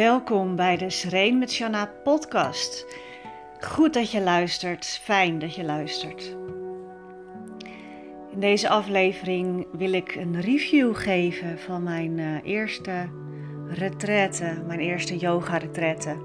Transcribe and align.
Welkom 0.00 0.56
bij 0.56 0.76
de 0.76 0.90
Sereen 0.90 1.38
met 1.38 1.52
Shanna 1.52 1.90
podcast. 2.04 2.86
Goed 3.60 3.94
dat 3.94 4.10
je 4.10 4.20
luistert, 4.20 4.86
fijn 4.86 5.38
dat 5.38 5.54
je 5.54 5.64
luistert. 5.64 6.36
In 8.32 8.40
deze 8.40 8.68
aflevering 8.68 9.66
wil 9.72 9.92
ik 9.92 10.14
een 10.14 10.40
review 10.40 10.96
geven 10.96 11.58
van 11.58 11.82
mijn 11.82 12.18
uh, 12.18 12.36
eerste 12.42 13.08
retraite, 13.68 14.62
mijn 14.66 14.80
eerste 14.80 15.16
yoga 15.16 15.56
retraite, 15.56 16.16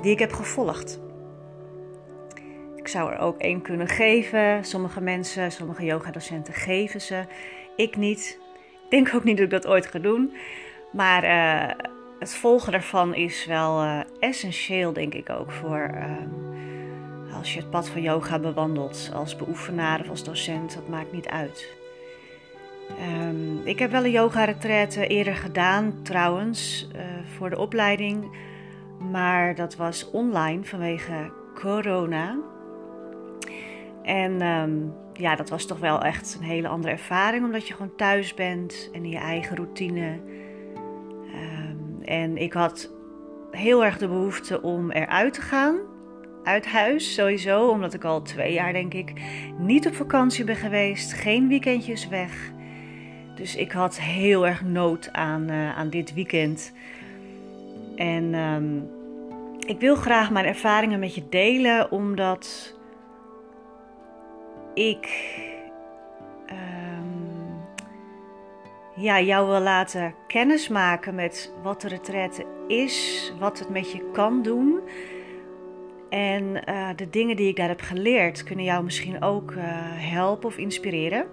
die 0.00 0.12
ik 0.12 0.18
heb 0.18 0.32
gevolgd. 0.32 1.00
Ik 2.76 2.88
zou 2.88 3.12
er 3.12 3.18
ook 3.18 3.38
één 3.38 3.62
kunnen 3.62 3.88
geven. 3.88 4.64
Sommige 4.64 5.00
mensen, 5.00 5.52
sommige 5.52 5.84
yogadocenten 5.84 6.54
geven 6.54 7.00
ze. 7.00 7.24
Ik 7.76 7.96
niet. 7.96 8.38
Ik 8.84 8.90
denk 8.90 9.14
ook 9.14 9.24
niet 9.24 9.36
dat 9.36 9.44
ik 9.44 9.50
dat 9.50 9.66
ooit 9.66 9.86
ga 9.86 9.98
doen. 9.98 10.32
Maar 10.92 11.24
uh, 11.24 11.90
het 12.22 12.34
volgen 12.34 12.72
daarvan 12.72 13.14
is 13.14 13.46
wel 13.46 13.82
uh, 13.82 14.00
essentieel, 14.20 14.92
denk 14.92 15.14
ik 15.14 15.30
ook, 15.30 15.50
voor 15.50 15.90
uh, 15.94 17.36
als 17.36 17.54
je 17.54 17.60
het 17.60 17.70
pad 17.70 17.88
van 17.88 18.02
yoga 18.02 18.38
bewandelt 18.38 19.10
als 19.14 19.36
beoefenaar 19.36 20.00
of 20.00 20.08
als 20.08 20.24
docent, 20.24 20.74
dat 20.74 20.88
maakt 20.88 21.12
niet 21.12 21.28
uit. 21.28 21.74
Um, 23.20 23.60
ik 23.64 23.78
heb 23.78 23.90
wel 23.90 24.04
een 24.04 24.10
yoga-retraite 24.10 25.06
eerder 25.06 25.34
gedaan, 25.34 26.02
trouwens, 26.02 26.88
uh, 26.94 27.00
voor 27.36 27.50
de 27.50 27.58
opleiding, 27.58 28.36
maar 29.10 29.54
dat 29.54 29.76
was 29.76 30.10
online 30.10 30.64
vanwege 30.64 31.32
corona. 31.54 32.38
En 34.02 34.42
um, 34.42 34.94
ja, 35.12 35.36
dat 35.36 35.48
was 35.48 35.66
toch 35.66 35.78
wel 35.78 36.02
echt 36.02 36.36
een 36.40 36.46
hele 36.46 36.68
andere 36.68 36.92
ervaring, 36.92 37.44
omdat 37.44 37.68
je 37.68 37.74
gewoon 37.74 37.96
thuis 37.96 38.34
bent 38.34 38.90
en 38.92 39.04
in 39.04 39.10
je 39.10 39.18
eigen 39.18 39.56
routine. 39.56 40.18
En 42.12 42.36
ik 42.36 42.52
had 42.52 42.90
heel 43.50 43.84
erg 43.84 43.98
de 43.98 44.08
behoefte 44.08 44.62
om 44.62 44.90
eruit 44.90 45.34
te 45.34 45.40
gaan. 45.40 45.76
Uit 46.44 46.66
huis 46.66 47.14
sowieso, 47.14 47.68
omdat 47.68 47.94
ik 47.94 48.04
al 48.04 48.22
twee 48.22 48.52
jaar 48.52 48.72
denk 48.72 48.94
ik 48.94 49.12
niet 49.58 49.86
op 49.86 49.94
vakantie 49.94 50.44
ben 50.44 50.56
geweest. 50.56 51.12
Geen 51.12 51.48
weekendjes 51.48 52.08
weg. 52.08 52.52
Dus 53.34 53.56
ik 53.56 53.72
had 53.72 54.00
heel 54.00 54.46
erg 54.46 54.64
nood 54.64 55.12
aan, 55.12 55.50
uh, 55.50 55.78
aan 55.78 55.90
dit 55.90 56.14
weekend. 56.14 56.72
En 57.96 58.34
um, 58.34 58.90
ik 59.66 59.80
wil 59.80 59.94
graag 59.94 60.30
mijn 60.30 60.46
ervaringen 60.46 60.98
met 60.98 61.14
je 61.14 61.28
delen, 61.28 61.90
omdat 61.90 62.74
ik 64.74 65.08
ja, 69.02 69.20
jou 69.20 69.48
wil 69.48 69.60
laten 69.60 70.14
kennismaken 70.26 71.14
met 71.14 71.52
wat 71.62 71.80
de 71.80 71.88
retraite 71.88 72.46
is, 72.66 73.32
wat 73.38 73.58
het 73.58 73.68
met 73.68 73.92
je 73.92 74.10
kan 74.12 74.42
doen. 74.42 74.80
En 76.10 76.62
uh, 76.68 76.88
de 76.96 77.10
dingen 77.10 77.36
die 77.36 77.48
ik 77.48 77.56
daar 77.56 77.68
heb 77.68 77.80
geleerd 77.80 78.42
kunnen 78.42 78.64
jou 78.64 78.84
misschien 78.84 79.22
ook 79.22 79.50
uh, 79.50 79.62
helpen 79.94 80.48
of 80.48 80.56
inspireren. 80.56 81.26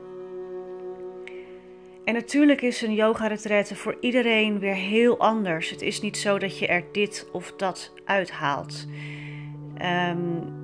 En 2.04 2.14
natuurlijk 2.14 2.62
is 2.62 2.82
een 2.82 2.94
yoga-retraite 2.94 3.76
voor 3.76 3.98
iedereen 4.00 4.60
weer 4.60 4.76
heel 4.76 5.20
anders. 5.20 5.70
Het 5.70 5.82
is 5.82 6.02
niet 6.02 6.18
zo 6.18 6.38
dat 6.40 6.60
je 6.60 6.68
er 6.68 6.84
dit 6.92 7.30
of 7.32 7.54
dat 7.54 7.94
uithaalt. 8.06 8.88
Um, 10.10 10.58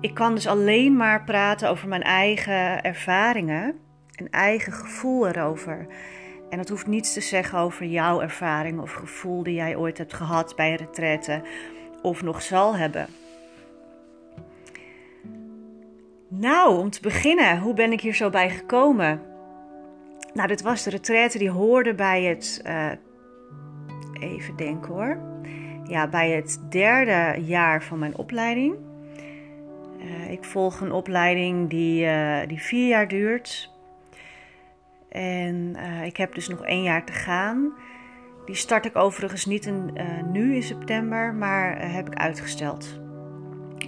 ik 0.00 0.14
kan 0.14 0.34
dus 0.34 0.46
alleen 0.46 0.96
maar 0.96 1.24
praten 1.24 1.70
over 1.70 1.88
mijn 1.88 2.02
eigen 2.02 2.82
ervaringen 2.82 3.78
en 4.16 4.30
eigen 4.30 4.72
gevoel 4.72 5.28
erover. 5.28 5.86
En 6.50 6.58
dat 6.58 6.68
hoeft 6.68 6.86
niets 6.86 7.12
te 7.12 7.20
zeggen 7.20 7.58
over 7.58 7.86
jouw 7.86 8.20
ervaring 8.20 8.80
of 8.80 8.92
gevoel 8.92 9.42
die 9.42 9.54
jij 9.54 9.76
ooit 9.76 9.98
hebt 9.98 10.14
gehad 10.14 10.56
bij 10.56 10.74
retraite 10.74 11.42
of 12.02 12.22
nog 12.22 12.42
zal 12.42 12.76
hebben. 12.76 13.06
Nou, 16.28 16.78
om 16.78 16.90
te 16.90 17.00
beginnen, 17.00 17.58
hoe 17.58 17.74
ben 17.74 17.92
ik 17.92 18.00
hier 18.00 18.14
zo 18.14 18.30
bij 18.30 18.50
gekomen? 18.50 19.20
Nou, 20.34 20.48
dit 20.48 20.62
was 20.62 20.82
de 20.82 20.90
retraite 20.90 21.38
die 21.38 21.50
hoorde 21.50 21.94
bij 21.94 22.22
het. 22.22 22.62
Uh, 22.66 22.90
even 24.20 24.56
denken 24.56 24.92
hoor. 24.92 25.18
Ja, 25.84 26.08
bij 26.08 26.30
het 26.30 26.66
derde 26.68 27.40
jaar 27.44 27.82
van 27.82 27.98
mijn 27.98 28.16
opleiding. 28.16 28.76
Uh, 29.98 30.30
ik 30.30 30.44
volg 30.44 30.80
een 30.80 30.92
opleiding 30.92 31.70
die, 31.70 32.04
uh, 32.04 32.38
die 32.46 32.60
vier 32.60 32.88
jaar 32.88 33.08
duurt. 33.08 33.70
En 35.16 35.76
uh, 35.76 36.04
ik 36.04 36.16
heb 36.16 36.34
dus 36.34 36.48
nog 36.48 36.64
één 36.64 36.82
jaar 36.82 37.04
te 37.04 37.12
gaan. 37.12 37.74
Die 38.44 38.54
start 38.54 38.84
ik 38.84 38.96
overigens 38.96 39.46
niet 39.46 39.66
in, 39.66 39.90
uh, 39.94 40.22
nu 40.32 40.54
in 40.54 40.62
september, 40.62 41.34
maar 41.34 41.76
uh, 41.76 41.94
heb 41.94 42.06
ik 42.06 42.14
uitgesteld. 42.14 43.00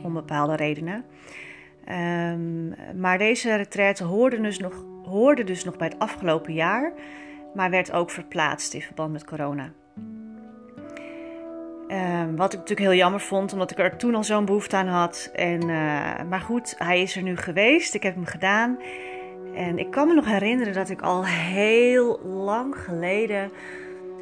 Om 0.02 0.14
bepaalde 0.14 0.56
redenen. 0.56 1.04
Um, 2.32 2.74
maar 2.96 3.18
deze 3.18 3.56
retraite 3.56 4.04
hoorde 4.04 4.40
dus, 4.40 4.58
nog, 4.58 4.84
hoorde 5.04 5.44
dus 5.44 5.64
nog 5.64 5.76
bij 5.76 5.88
het 5.88 5.98
afgelopen 5.98 6.52
jaar, 6.52 6.92
maar 7.54 7.70
werd 7.70 7.92
ook 7.92 8.10
verplaatst 8.10 8.74
in 8.74 8.82
verband 8.82 9.12
met 9.12 9.24
corona. 9.24 9.72
Um, 11.88 12.36
wat 12.36 12.52
ik 12.52 12.58
natuurlijk 12.58 12.88
heel 12.88 12.98
jammer 12.98 13.20
vond, 13.20 13.52
omdat 13.52 13.70
ik 13.70 13.78
er 13.78 13.96
toen 13.96 14.14
al 14.14 14.24
zo'n 14.24 14.44
behoefte 14.44 14.76
aan 14.76 14.86
had. 14.86 15.30
En, 15.34 15.66
maar 16.28 16.40
goed, 16.40 16.74
hij 16.78 17.02
is 17.02 17.16
er 17.16 17.22
nu 17.22 17.36
geweest. 17.36 17.94
Ik 17.94 18.02
heb 18.02 18.14
hem 18.14 18.24
gedaan. 18.24 18.78
En 19.54 19.78
ik 19.78 19.90
kan 19.90 20.08
me 20.08 20.14
nog 20.14 20.24
herinneren 20.24 20.74
dat 20.74 20.90
ik 20.90 21.02
al 21.02 21.26
heel 21.26 22.20
lang 22.24 22.76
geleden 22.78 23.50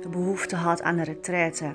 behoefte 0.09 0.57
had 0.57 0.83
aan 0.83 0.99
een 0.99 1.05
retraite. 1.05 1.73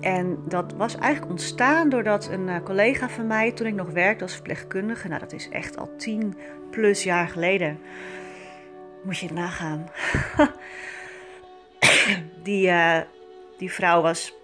En 0.00 0.38
dat 0.48 0.74
was 0.76 0.96
eigenlijk 0.96 1.30
ontstaan 1.30 1.88
doordat 1.88 2.28
een 2.28 2.48
eh, 2.48 2.62
collega 2.62 3.08
van 3.08 3.26
mij, 3.26 3.52
toen 3.52 3.66
ik 3.66 3.74
nog 3.74 3.90
werkte 3.90 4.24
als 4.24 4.34
verpleegkundige, 4.34 5.08
nou 5.08 5.20
dat 5.20 5.32
is 5.32 5.48
echt 5.48 5.76
al 5.76 5.96
tien 5.96 6.36
plus 6.70 7.02
jaar 7.02 7.28
geleden, 7.28 7.78
moet 9.04 9.18
je 9.18 9.26
het 9.26 9.34
nagaan. 9.34 9.90
die, 12.42 12.66
uh, 12.66 12.98
die 13.58 13.72
vrouw 13.72 14.02
was, 14.02 14.34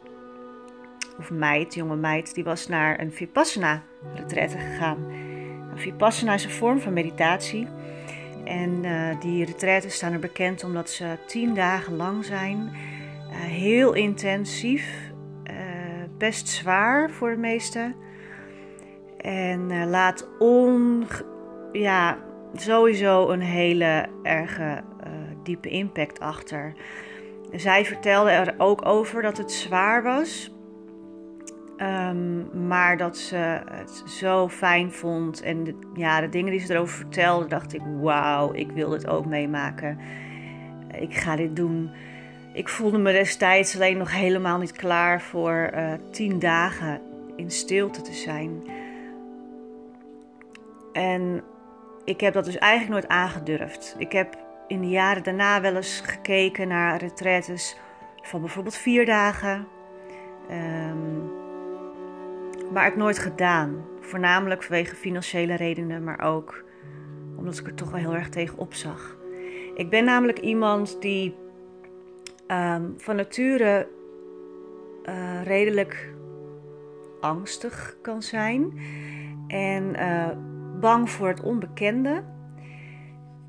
of 1.18 1.30
meid, 1.30 1.74
jonge 1.74 1.96
meid, 1.96 2.34
die 2.34 2.44
was 2.44 2.68
naar 2.68 3.00
een 3.00 3.12
Vipassana 3.12 3.82
retraite 4.14 4.58
gegaan. 4.58 5.04
Een 5.70 5.78
Vipassana 5.78 6.34
is 6.34 6.44
een 6.44 6.50
vorm 6.50 6.80
van 6.80 6.92
meditatie. 6.92 7.68
En 8.44 8.84
uh, 8.84 9.20
die 9.20 9.44
retraites 9.44 9.94
staan 9.94 10.12
er 10.12 10.18
bekend 10.18 10.64
omdat 10.64 10.90
ze 10.90 11.16
tien 11.26 11.54
dagen 11.54 11.96
lang 11.96 12.24
zijn. 12.24 12.56
Uh, 12.58 13.36
heel 13.36 13.92
intensief, 13.92 15.12
uh, 15.50 15.54
best 16.18 16.48
zwaar 16.48 17.10
voor 17.10 17.30
de 17.30 17.36
meesten. 17.36 17.94
En 19.16 19.88
laat 19.88 20.28
on, 20.38 21.06
ja, 21.72 22.18
sowieso 22.54 23.28
een 23.28 23.40
hele 23.40 24.06
erge 24.22 24.82
diepe 25.42 25.68
impact 25.68 26.20
achter. 26.20 26.72
Zij 27.52 27.84
vertelde 27.84 28.30
er 28.30 28.54
ook 28.58 28.86
over 28.86 29.22
dat 29.22 29.38
het 29.38 29.52
zwaar 29.52 30.02
was. 30.02 30.50
Um, 31.82 32.66
maar 32.66 32.96
dat 32.96 33.16
ze 33.16 33.60
het 33.70 34.02
zo 34.06 34.48
fijn 34.48 34.92
vond. 34.92 35.42
En 35.42 35.64
de, 35.64 35.78
ja, 35.94 36.20
de 36.20 36.28
dingen 36.28 36.50
die 36.50 36.60
ze 36.60 36.74
erover 36.74 36.96
vertelde, 36.96 37.46
dacht 37.46 37.74
ik: 37.74 37.80
wauw, 38.00 38.52
ik 38.52 38.70
wil 38.70 38.88
dit 38.88 39.06
ook 39.06 39.26
meemaken. 39.26 39.98
Ik 40.98 41.14
ga 41.14 41.36
dit 41.36 41.56
doen. 41.56 41.90
Ik 42.52 42.68
voelde 42.68 42.98
me 42.98 43.12
destijds 43.12 43.74
alleen 43.74 43.98
nog 43.98 44.12
helemaal 44.12 44.58
niet 44.58 44.72
klaar 44.72 45.20
voor 45.20 45.70
uh, 45.74 45.92
tien 46.10 46.38
dagen 46.38 47.00
in 47.36 47.50
stilte 47.50 48.00
te 48.00 48.14
zijn. 48.14 48.62
En 50.92 51.42
ik 52.04 52.20
heb 52.20 52.34
dat 52.34 52.44
dus 52.44 52.58
eigenlijk 52.58 52.92
nooit 52.92 53.20
aangedurfd. 53.20 53.94
Ik 53.98 54.12
heb 54.12 54.38
in 54.66 54.80
de 54.80 54.88
jaren 54.88 55.22
daarna 55.22 55.60
wel 55.60 55.76
eens 55.76 56.00
gekeken 56.04 56.68
naar 56.68 56.98
retraites 56.98 57.76
van 58.22 58.40
bijvoorbeeld 58.40 58.76
vier 58.76 59.06
dagen. 59.06 59.66
Um, 60.50 61.39
maar 62.72 62.86
ik 62.86 62.96
nooit 62.96 63.18
gedaan. 63.18 63.84
Voornamelijk 64.00 64.62
vanwege 64.62 64.94
financiële 64.96 65.54
redenen, 65.54 66.04
maar 66.04 66.20
ook 66.20 66.64
omdat 67.36 67.58
ik 67.58 67.66
er 67.66 67.74
toch 67.74 67.90
wel 67.90 68.00
heel 68.00 68.14
erg 68.14 68.28
tegen 68.28 68.58
opzag. 68.58 69.18
Ik 69.74 69.90
ben 69.90 70.04
namelijk 70.04 70.38
iemand 70.38 71.00
die 71.00 71.34
um, 72.48 72.94
van 72.96 73.16
nature 73.16 73.88
uh, 75.08 75.42
redelijk 75.44 76.14
angstig 77.20 77.96
kan 78.02 78.22
zijn 78.22 78.80
en 79.46 79.94
uh, 79.96 80.28
bang 80.80 81.10
voor 81.10 81.28
het 81.28 81.42
onbekende. 81.42 82.24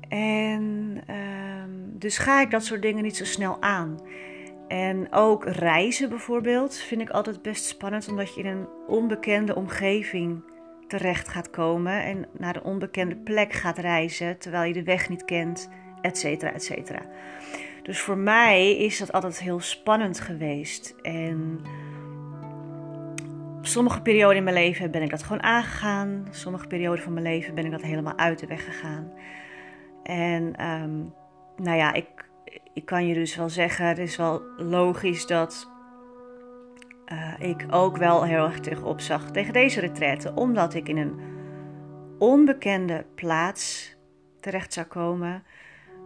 En 0.08 1.02
um, 1.10 1.98
dus 1.98 2.18
ga 2.18 2.40
ik 2.40 2.50
dat 2.50 2.64
soort 2.64 2.82
dingen 2.82 3.02
niet 3.02 3.16
zo 3.16 3.24
snel 3.24 3.62
aan. 3.62 4.00
En 4.72 5.06
ook 5.10 5.44
reizen 5.44 6.08
bijvoorbeeld 6.08 6.76
vind 6.76 7.00
ik 7.00 7.10
altijd 7.10 7.42
best 7.42 7.64
spannend, 7.64 8.08
omdat 8.08 8.34
je 8.34 8.40
in 8.40 8.46
een 8.46 8.68
onbekende 8.86 9.54
omgeving 9.54 10.42
terecht 10.88 11.28
gaat 11.28 11.50
komen 11.50 12.02
en 12.04 12.26
naar 12.38 12.56
een 12.56 12.62
onbekende 12.62 13.16
plek 13.16 13.52
gaat 13.52 13.78
reizen 13.78 14.38
terwijl 14.38 14.64
je 14.64 14.72
de 14.72 14.82
weg 14.82 15.08
niet 15.08 15.24
kent, 15.24 15.68
et 16.00 16.18
cetera, 16.18 16.52
et 16.52 16.64
cetera. 16.64 17.02
Dus 17.82 18.00
voor 18.00 18.16
mij 18.16 18.76
is 18.76 18.98
dat 18.98 19.12
altijd 19.12 19.40
heel 19.40 19.60
spannend 19.60 20.20
geweest. 20.20 20.94
En 21.02 21.60
sommige 23.60 24.02
perioden 24.02 24.36
in 24.36 24.44
mijn 24.44 24.56
leven 24.56 24.90
ben 24.90 25.02
ik 25.02 25.10
dat 25.10 25.22
gewoon 25.22 25.42
aangegaan. 25.42 26.26
Sommige 26.30 26.66
perioden 26.66 27.02
van 27.02 27.12
mijn 27.12 27.26
leven 27.26 27.54
ben 27.54 27.64
ik 27.64 27.70
dat 27.70 27.82
helemaal 27.82 28.18
uit 28.18 28.38
de 28.38 28.46
weg 28.46 28.64
gegaan. 28.64 29.12
En 30.02 30.56
ehm, 30.56 30.98
nou 31.56 31.76
ja, 31.76 31.92
ik, 31.92 32.30
ik 32.74 32.84
kan 32.84 33.06
je 33.06 33.14
dus 33.14 33.36
wel 33.36 33.48
zeggen, 33.48 33.86
het 33.86 33.98
is 33.98 34.16
wel 34.16 34.42
logisch 34.56 35.26
dat 35.26 35.70
uh, 37.12 37.48
ik 37.48 37.66
ook 37.70 37.96
wel 37.96 38.24
heel 38.24 38.44
erg 38.44 38.60
tegenop 38.60 39.00
zag 39.00 39.30
tegen 39.30 39.52
deze 39.52 39.80
retraite. 39.80 40.32
Omdat 40.34 40.74
ik 40.74 40.88
in 40.88 40.96
een 40.96 41.20
onbekende 42.18 43.04
plaats 43.14 43.94
terecht 44.40 44.72
zou 44.72 44.86
komen. 44.86 45.42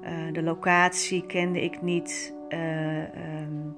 Uh, 0.02 0.32
de 0.32 0.42
locatie 0.42 1.26
kende 1.26 1.62
ik 1.62 1.82
niet. 1.82 2.34
Uh, 2.48 2.98
um, 2.98 3.76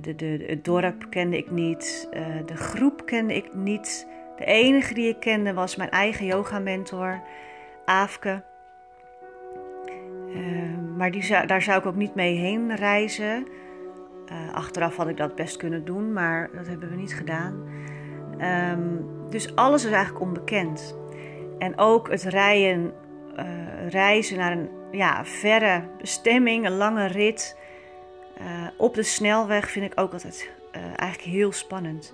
de, 0.00 0.14
de, 0.14 0.44
het 0.46 0.64
dorp 0.64 1.06
kende 1.10 1.36
ik 1.36 1.50
niet. 1.50 2.08
de 2.46 2.56
groep 2.56 3.06
kende 3.06 3.34
ik 3.34 3.54
niet. 3.54 4.06
De 4.36 4.44
enige 4.44 4.94
die 4.94 5.08
ik 5.08 5.20
kende 5.20 5.54
was 5.54 5.76
mijn 5.76 5.90
eigen 5.90 6.26
yoga-mentor, 6.26 7.22
Aafke. 7.84 8.44
Ehm, 10.34 10.96
maar 10.96 11.10
die 11.10 11.46
daar 11.46 11.62
zou 11.62 11.78
ik 11.78 11.86
ook 11.86 11.94
niet 11.94 12.14
mee 12.14 12.36
heen 12.36 12.76
reizen. 12.76 13.46
Uh, 14.32 14.54
achteraf 14.54 14.96
had 14.96 15.08
ik 15.08 15.16
dat 15.16 15.34
best 15.34 15.56
kunnen 15.56 15.84
doen, 15.84 16.12
maar 16.12 16.50
dat 16.52 16.66
hebben 16.66 16.90
we 16.90 16.96
niet 16.96 17.14
gedaan. 17.14 17.64
Um, 18.72 19.06
dus 19.30 19.54
alles 19.54 19.84
is 19.84 19.90
eigenlijk 19.90 20.24
onbekend. 20.24 20.96
En 21.58 21.78
ook 21.78 22.10
het 22.10 22.22
rijden, 22.22 22.92
uh, 23.38 23.88
reizen 23.88 24.38
naar 24.38 24.52
een 24.52 24.68
ja, 24.90 25.24
verre 25.24 25.82
bestemming, 25.98 26.66
een 26.66 26.76
lange 26.76 27.06
rit 27.06 27.56
op 28.76 28.94
de 28.94 29.02
snelweg 29.02 29.70
vind 29.70 29.92
ik 29.92 30.00
ook 30.00 30.12
altijd 30.12 30.50
eigenlijk 30.96 31.20
heel 31.20 31.52
spannend. 31.52 32.12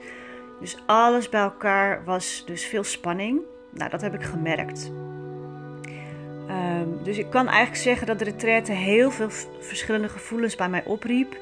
Dus 0.61 0.82
alles 0.87 1.28
bij 1.28 1.40
elkaar 1.40 2.05
was 2.05 2.43
dus 2.46 2.64
veel 2.64 2.84
spanning. 2.84 3.40
Nou, 3.70 3.90
dat 3.90 4.00
heb 4.00 4.14
ik 4.14 4.22
gemerkt. 4.22 4.93
Um, 6.50 6.99
dus 7.02 7.19
ik 7.19 7.31
kan 7.31 7.46
eigenlijk 7.46 7.82
zeggen 7.82 8.06
dat 8.06 8.19
de 8.19 8.25
retraite 8.25 8.73
heel 8.73 9.11
veel 9.11 9.31
verschillende 9.61 10.08
gevoelens 10.08 10.55
bij 10.55 10.69
mij 10.69 10.85
opriep. 10.85 11.37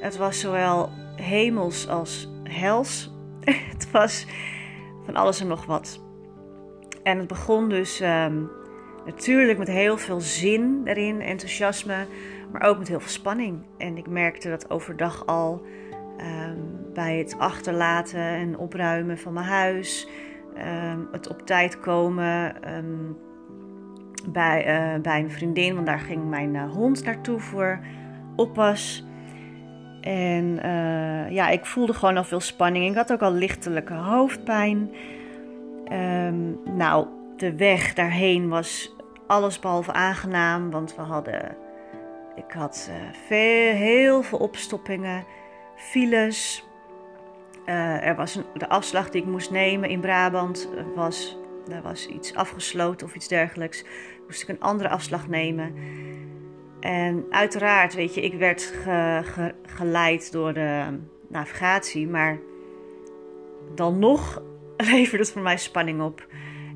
Het 0.00 0.16
was 0.16 0.40
zowel 0.40 0.90
hemels 1.16 1.88
als 1.88 2.28
hels. 2.42 3.10
het 3.72 3.90
was 3.90 4.26
van 5.04 5.16
alles 5.16 5.40
en 5.40 5.46
nog 5.46 5.66
wat. 5.66 6.00
En 7.02 7.18
het 7.18 7.26
begon 7.26 7.68
dus 7.68 8.00
um, 8.00 8.50
natuurlijk 9.04 9.58
met 9.58 9.68
heel 9.68 9.98
veel 9.98 10.20
zin 10.20 10.80
erin, 10.84 11.20
enthousiasme, 11.20 12.06
maar 12.52 12.62
ook 12.62 12.78
met 12.78 12.88
heel 12.88 13.00
veel 13.00 13.08
spanning. 13.08 13.62
En 13.78 13.96
ik 13.96 14.08
merkte 14.08 14.48
dat 14.48 14.70
overdag 14.70 15.26
al 15.26 15.62
um, 16.20 16.92
bij 16.94 17.18
het 17.18 17.38
achterlaten 17.38 18.20
en 18.20 18.58
opruimen 18.58 19.18
van 19.18 19.32
mijn 19.32 19.46
huis, 19.46 20.08
het 21.12 21.28
op 21.28 21.46
tijd 21.46 21.80
komen 21.80 22.56
bij, 24.32 24.94
uh, 24.94 25.00
bij 25.00 25.20
een 25.20 25.30
vriendin, 25.30 25.74
want 25.74 25.86
daar 25.86 25.98
ging 25.98 26.28
mijn 26.28 26.54
uh, 26.54 26.72
hond 26.72 27.04
naartoe 27.04 27.38
voor 27.38 27.80
oppas. 28.36 29.06
En 30.00 30.44
uh, 30.64 31.30
ja, 31.30 31.48
ik 31.48 31.66
voelde 31.66 31.92
gewoon 31.94 32.16
al 32.16 32.24
veel 32.24 32.40
spanning. 32.40 32.90
Ik 32.90 32.94
had 32.94 33.12
ook 33.12 33.22
al 33.22 33.32
lichtelijke 33.32 33.94
hoofdpijn. 33.94 34.90
Um, 35.92 36.60
nou, 36.76 37.06
de 37.36 37.56
weg 37.56 37.94
daarheen 37.94 38.48
was 38.48 38.96
allesbehalve 39.26 39.92
aangenaam, 39.92 40.70
want 40.70 40.96
we 40.96 41.02
hadden. 41.02 41.56
Ik 42.34 42.52
had 42.52 42.90
veel, 43.26 43.74
heel 43.74 44.22
veel 44.22 44.38
opstoppingen, 44.38 45.24
files. 45.76 46.66
er 48.00 48.16
was 48.16 48.40
de 48.54 48.68
afslag 48.68 49.10
die 49.10 49.22
ik 49.22 49.28
moest 49.28 49.50
nemen 49.50 49.88
in 49.88 50.00
Brabant 50.00 50.68
was 50.94 51.38
er 51.70 51.82
was 51.82 52.06
iets 52.06 52.34
afgesloten 52.34 53.06
of 53.06 53.14
iets 53.14 53.28
dergelijks. 53.28 53.84
Moest 54.28 54.42
ik 54.42 54.48
een 54.48 54.60
andere 54.60 54.88
afslag 54.88 55.28
nemen. 55.28 55.74
En 56.80 57.24
uiteraard, 57.30 57.94
weet 57.94 58.14
je, 58.14 58.20
ik 58.20 58.34
werd 58.34 58.74
geleid 59.62 60.32
door 60.32 60.52
de 60.52 60.98
navigatie, 61.28 62.08
maar 62.08 62.38
dan 63.74 63.98
nog 63.98 64.42
leverde 64.76 65.24
het 65.24 65.32
voor 65.32 65.42
mij 65.42 65.56
spanning 65.56 66.02
op. 66.02 66.26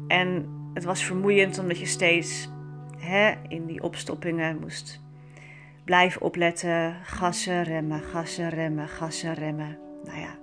En 0.09 0.49
het 0.75 0.85
was 0.85 1.05
vermoeiend 1.05 1.59
omdat 1.59 1.79
je 1.79 1.87
steeds 1.87 2.49
hè, 2.97 3.33
in 3.49 3.67
die 3.67 3.83
opstoppingen 3.83 4.59
moest 4.61 5.03
blijven 5.85 6.21
opletten. 6.21 6.97
Gassen, 7.03 7.63
remmen, 7.65 8.03
gassen, 8.03 8.49
remmen, 8.49 8.89
gassen, 8.89 9.35
remmen. 9.35 9.79
Nou 10.05 10.21
ja, 10.21 10.39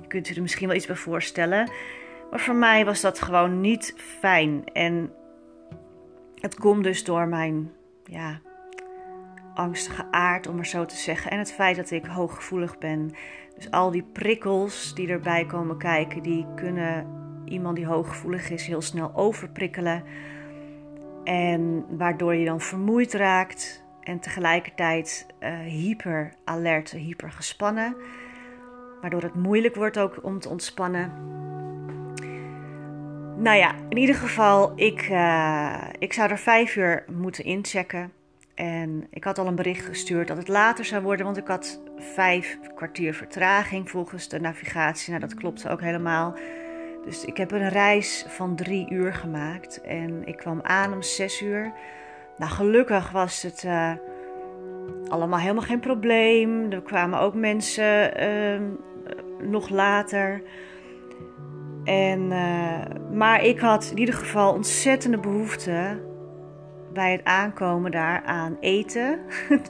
je 0.00 0.06
kunt 0.06 0.28
je 0.28 0.34
er 0.34 0.42
misschien 0.42 0.66
wel 0.66 0.76
iets 0.76 0.86
bij 0.86 0.96
voorstellen. 0.96 1.70
Maar 2.30 2.40
voor 2.40 2.54
mij 2.54 2.84
was 2.84 3.00
dat 3.00 3.20
gewoon 3.20 3.60
niet 3.60 3.94
fijn. 3.96 4.64
En 4.72 5.12
het 6.40 6.54
komt 6.54 6.84
dus 6.84 7.04
door 7.04 7.28
mijn 7.28 7.70
ja, 8.04 8.40
angstige 9.54 10.06
aard, 10.10 10.46
om 10.46 10.56
maar 10.56 10.66
zo 10.66 10.84
te 10.84 10.96
zeggen. 10.96 11.30
En 11.30 11.38
het 11.38 11.52
feit 11.52 11.76
dat 11.76 11.90
ik 11.90 12.04
hooggevoelig 12.04 12.78
ben. 12.78 13.10
Dus 13.54 13.70
al 13.70 13.90
die 13.90 14.04
prikkels 14.12 14.94
die 14.94 15.08
erbij 15.08 15.46
komen 15.46 15.78
kijken, 15.78 16.22
die 16.22 16.46
kunnen 16.54 17.06
iemand 17.44 17.76
die 17.76 17.86
hooggevoelig 17.86 18.50
is 18.50 18.66
heel 18.66 18.82
snel 18.82 19.14
overprikkelen. 19.14 20.04
En 21.24 21.84
waardoor 21.96 22.34
je 22.34 22.44
dan 22.44 22.60
vermoeid 22.60 23.12
raakt 23.12 23.84
en 24.00 24.20
tegelijkertijd 24.20 25.26
uh, 25.40 25.58
hyper 25.58 26.32
alert, 26.44 26.90
hyper 26.90 27.30
gespannen. 27.30 27.96
Waardoor 29.00 29.22
het 29.22 29.34
moeilijk 29.34 29.74
wordt 29.74 29.98
ook 29.98 30.18
om 30.22 30.38
te 30.38 30.48
ontspannen. 30.48 31.12
Nou 33.40 33.56
ja, 33.56 33.74
in 33.88 33.96
ieder 33.96 34.14
geval, 34.14 34.72
ik, 34.74 35.08
uh, 35.08 35.82
ik 35.98 36.12
zou 36.12 36.30
er 36.30 36.38
vijf 36.38 36.76
uur 36.76 37.04
moeten 37.12 37.44
inchecken. 37.44 38.12
En 38.54 39.06
ik 39.10 39.24
had 39.24 39.38
al 39.38 39.46
een 39.46 39.54
bericht 39.54 39.86
gestuurd 39.86 40.28
dat 40.28 40.36
het 40.36 40.48
later 40.48 40.84
zou 40.84 41.02
worden, 41.02 41.24
want 41.24 41.36
ik 41.36 41.46
had 41.46 41.80
vijf 41.96 42.58
kwartier 42.74 43.14
vertraging 43.14 43.90
volgens 43.90 44.28
de 44.28 44.40
navigatie. 44.40 45.08
Nou, 45.08 45.20
dat 45.20 45.34
klopte 45.34 45.68
ook 45.68 45.80
helemaal. 45.80 46.34
Dus 47.04 47.24
ik 47.24 47.36
heb 47.36 47.50
een 47.50 47.68
reis 47.68 48.24
van 48.28 48.56
drie 48.56 48.90
uur 48.90 49.14
gemaakt 49.14 49.80
en 49.80 50.22
ik 50.26 50.36
kwam 50.36 50.60
aan 50.62 50.92
om 50.92 51.02
zes 51.02 51.42
uur. 51.42 51.72
Nou, 52.36 52.50
gelukkig 52.50 53.10
was 53.10 53.42
het 53.42 53.62
uh, 53.66 53.92
allemaal 55.08 55.38
helemaal 55.38 55.62
geen 55.62 55.80
probleem. 55.80 56.72
Er 56.72 56.82
kwamen 56.82 57.20
ook 57.20 57.34
mensen 57.34 58.22
uh, 58.22 58.60
nog 59.48 59.68
later. 59.68 60.42
En, 61.84 62.20
uh, 62.20 62.78
maar 63.12 63.44
ik 63.44 63.58
had 63.58 63.88
in 63.90 63.98
ieder 63.98 64.14
geval 64.14 64.52
ontzettende 64.52 65.18
behoefte 65.18 66.00
bij 66.92 67.12
het 67.12 67.24
aankomen 67.24 67.90
daar 67.90 68.22
aan 68.22 68.56
eten 68.60 69.18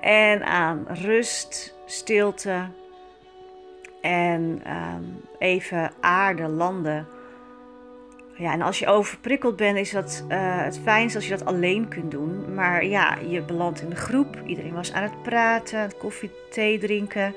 en 0.00 0.44
aan 0.44 0.86
rust, 0.88 1.76
stilte 1.86 2.68
en 4.00 4.62
um, 4.66 5.20
even 5.38 5.90
aarde, 6.00 6.48
landen. 6.48 7.06
Ja, 8.36 8.52
en 8.52 8.62
als 8.62 8.78
je 8.78 8.86
overprikkeld 8.86 9.56
bent, 9.56 9.76
is 9.76 9.90
dat 9.90 10.24
uh, 10.28 10.62
het 10.62 10.80
fijnst 10.82 11.14
als 11.14 11.24
je 11.24 11.36
dat 11.36 11.44
alleen 11.44 11.88
kunt 11.88 12.10
doen. 12.10 12.54
Maar 12.54 12.84
ja, 12.84 13.18
je 13.28 13.42
belandt 13.42 13.82
in 13.82 13.90
de 13.90 13.96
groep. 13.96 14.42
Iedereen 14.46 14.74
was 14.74 14.92
aan 14.92 15.02
het 15.02 15.22
praten, 15.22 15.96
koffie, 15.98 16.30
thee 16.50 16.78
drinken. 16.78 17.34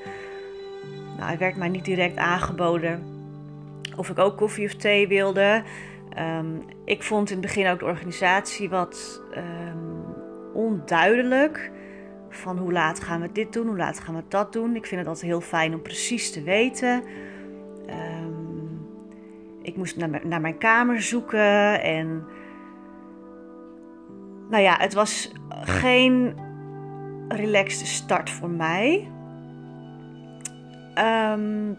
Nou, 1.16 1.30
het 1.30 1.38
werd 1.38 1.56
mij 1.56 1.68
niet 1.68 1.84
direct 1.84 2.16
aangeboden 2.16 3.17
of 3.98 4.08
ik 4.08 4.18
ook 4.18 4.36
koffie 4.36 4.66
of 4.66 4.74
thee 4.74 5.08
wilde. 5.08 5.62
Um, 6.18 6.64
ik 6.84 7.02
vond 7.02 7.30
in 7.30 7.36
het 7.36 7.46
begin 7.46 7.68
ook 7.68 7.78
de 7.78 7.84
organisatie 7.84 8.68
wat 8.68 9.22
um, 9.36 10.04
onduidelijk. 10.54 11.70
Van 12.30 12.58
hoe 12.58 12.72
laat 12.72 13.00
gaan 13.00 13.20
we 13.20 13.32
dit 13.32 13.52
doen, 13.52 13.66
hoe 13.66 13.76
laat 13.76 14.00
gaan 14.00 14.14
we 14.14 14.22
dat 14.28 14.52
doen. 14.52 14.76
Ik 14.76 14.86
vind 14.86 15.00
het 15.00 15.08
altijd 15.08 15.26
heel 15.26 15.40
fijn 15.40 15.74
om 15.74 15.82
precies 15.82 16.32
te 16.32 16.42
weten. 16.42 17.02
Um, 17.86 18.86
ik 19.62 19.76
moest 19.76 19.96
naar, 19.96 20.26
naar 20.26 20.40
mijn 20.40 20.58
kamer 20.58 21.02
zoeken 21.02 21.82
en. 21.82 22.26
Nou 24.50 24.62
ja, 24.62 24.76
het 24.78 24.94
was 24.94 25.32
geen 25.50 26.34
relaxte 27.28 27.86
start 27.86 28.30
voor 28.30 28.50
mij. 28.50 29.08
Um, 31.34 31.78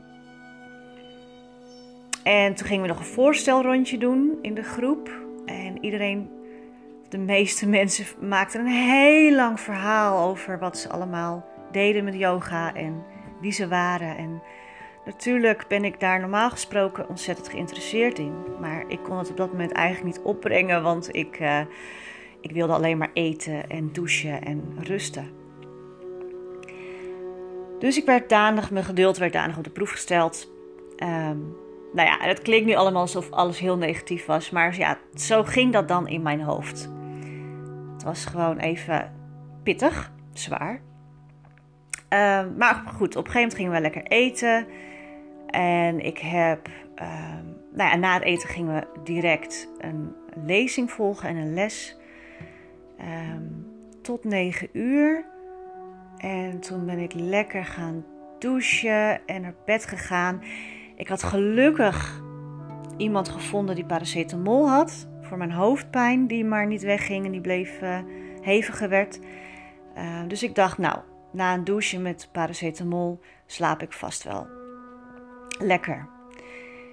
en 2.30 2.56
toen 2.56 2.68
gingen 2.68 2.82
we 2.82 2.88
nog 2.88 3.00
een 3.00 3.06
voorstelrondje 3.06 3.98
doen 3.98 4.38
in 4.42 4.54
de 4.54 4.64
groep. 4.64 5.10
En 5.46 5.84
iedereen, 5.84 6.30
de 7.10 7.18
meeste 7.18 7.68
mensen, 7.78 8.06
maakten 8.28 8.60
een 8.60 8.72
heel 8.72 9.36
lang 9.36 9.60
verhaal 9.60 10.28
over 10.28 10.60
wat 10.60 10.78
ze 10.78 10.90
allemaal 10.90 11.46
deden 11.72 12.04
met 12.04 12.14
yoga 12.14 12.74
en 12.74 13.04
wie 13.42 13.52
ze 13.52 13.68
waren. 13.68 14.18
En 14.18 14.42
natuurlijk 15.06 15.66
ben 15.68 15.84
ik 15.84 16.00
daar 16.00 16.20
normaal 16.20 16.50
gesproken 16.50 17.10
ontzettend 17.10 17.50
geïnteresseerd 17.50 18.20
in. 18.20 18.34
Maar 18.60 18.84
ik 18.88 19.00
kon 19.04 19.18
het 19.18 19.30
op 19.30 19.38
dat 19.38 19.52
moment 19.52 19.72
eigenlijk 19.72 20.16
niet 20.16 20.26
opbrengen, 20.26 20.84
want 20.84 21.16
ik, 21.16 21.40
uh, 21.40 21.60
Ik 22.42 22.52
wilde 22.52 22.74
alleen 22.74 22.98
maar 22.98 23.12
eten 23.14 23.70
en 23.70 23.90
douchen 23.92 24.42
en 24.42 24.78
rusten. 24.80 25.30
Dus 27.80 27.98
ik 27.98 28.06
werd 28.06 28.30
danig, 28.30 28.72
mijn 28.72 28.86
geduld 28.86 29.18
werd 29.18 29.34
danig 29.34 29.58
op 29.58 29.64
de 29.64 29.70
proef 29.70 29.92
gesteld. 29.92 30.52
Um, 31.04 31.56
nou 31.94 32.08
ja, 32.08 32.18
het 32.20 32.42
klinkt 32.42 32.66
nu 32.66 32.74
allemaal 32.74 33.02
alsof 33.02 33.32
alles 33.32 33.60
heel 33.60 33.78
negatief 33.78 34.26
was. 34.26 34.50
Maar 34.50 34.78
ja, 34.78 34.98
zo 35.16 35.44
ging 35.44 35.74
dat 35.74 35.88
dan 35.88 36.08
in 36.08 36.22
mijn 36.22 36.42
hoofd. 36.42 36.90
Het 37.94 38.04
was 38.04 38.26
gewoon 38.26 38.58
even 38.58 39.14
pittig, 39.64 40.12
zwaar. 40.34 40.82
Ehm, 42.10 42.58
maar 42.58 42.84
goed, 42.96 43.16
op 43.16 43.26
een 43.26 43.32
gegeven 43.32 43.42
moment 43.42 43.56
gingen 43.56 43.72
we 43.72 43.82
lekker 43.82 44.04
eten. 44.04 44.68
En 45.48 46.06
ik 46.06 46.18
heb, 46.18 46.68
um, 46.96 47.58
nou 47.74 47.90
ja, 47.90 47.96
na 47.96 48.14
het 48.14 48.24
eten 48.24 48.50
gingen 48.50 48.76
we 48.76 49.02
direct 49.04 49.70
een 49.78 50.16
lezing 50.46 50.92
volgen 50.92 51.30
en 51.30 51.36
een 51.36 51.54
les. 51.54 51.98
Um, 53.00 53.68
tot 54.02 54.24
9 54.24 54.70
uur. 54.74 55.26
En 56.18 56.60
toen 56.60 56.86
ben 56.86 57.00
ik 57.00 57.14
lekker 57.14 57.66
gaan 57.66 58.06
douchen 58.40 59.28
en 59.28 59.42
naar 59.42 59.56
bed 59.66 59.86
gegaan. 59.86 60.42
Ik 61.00 61.08
had 61.08 61.24
gelukkig 61.24 62.22
iemand 62.98 63.30
gevonden 63.30 63.76
die 63.76 63.86
paracetamol 63.86 64.70
had 64.70 65.08
voor 65.22 65.38
mijn 65.38 65.52
hoofdpijn, 65.52 66.28
die 66.28 66.46
maar 66.46 66.68
niet 66.68 66.82
wegging 66.82 67.26
en 67.26 67.32
die 67.32 67.42
bleef 67.42 67.82
uh, 67.82 68.00
heviger 68.42 68.90
werd. 68.90 69.20
Uh, 69.98 70.22
dus 70.28 70.44
ik 70.44 70.56
dacht, 70.56 70.78
nou, 70.78 71.00
na 71.32 71.54
een 71.54 71.64
douche 71.64 72.00
met 72.00 72.30
paracetamol 72.32 73.20
slaap 73.46 73.82
ik 73.82 73.94
vast 73.94 74.24
wel 74.24 74.48
lekker. 75.60 76.08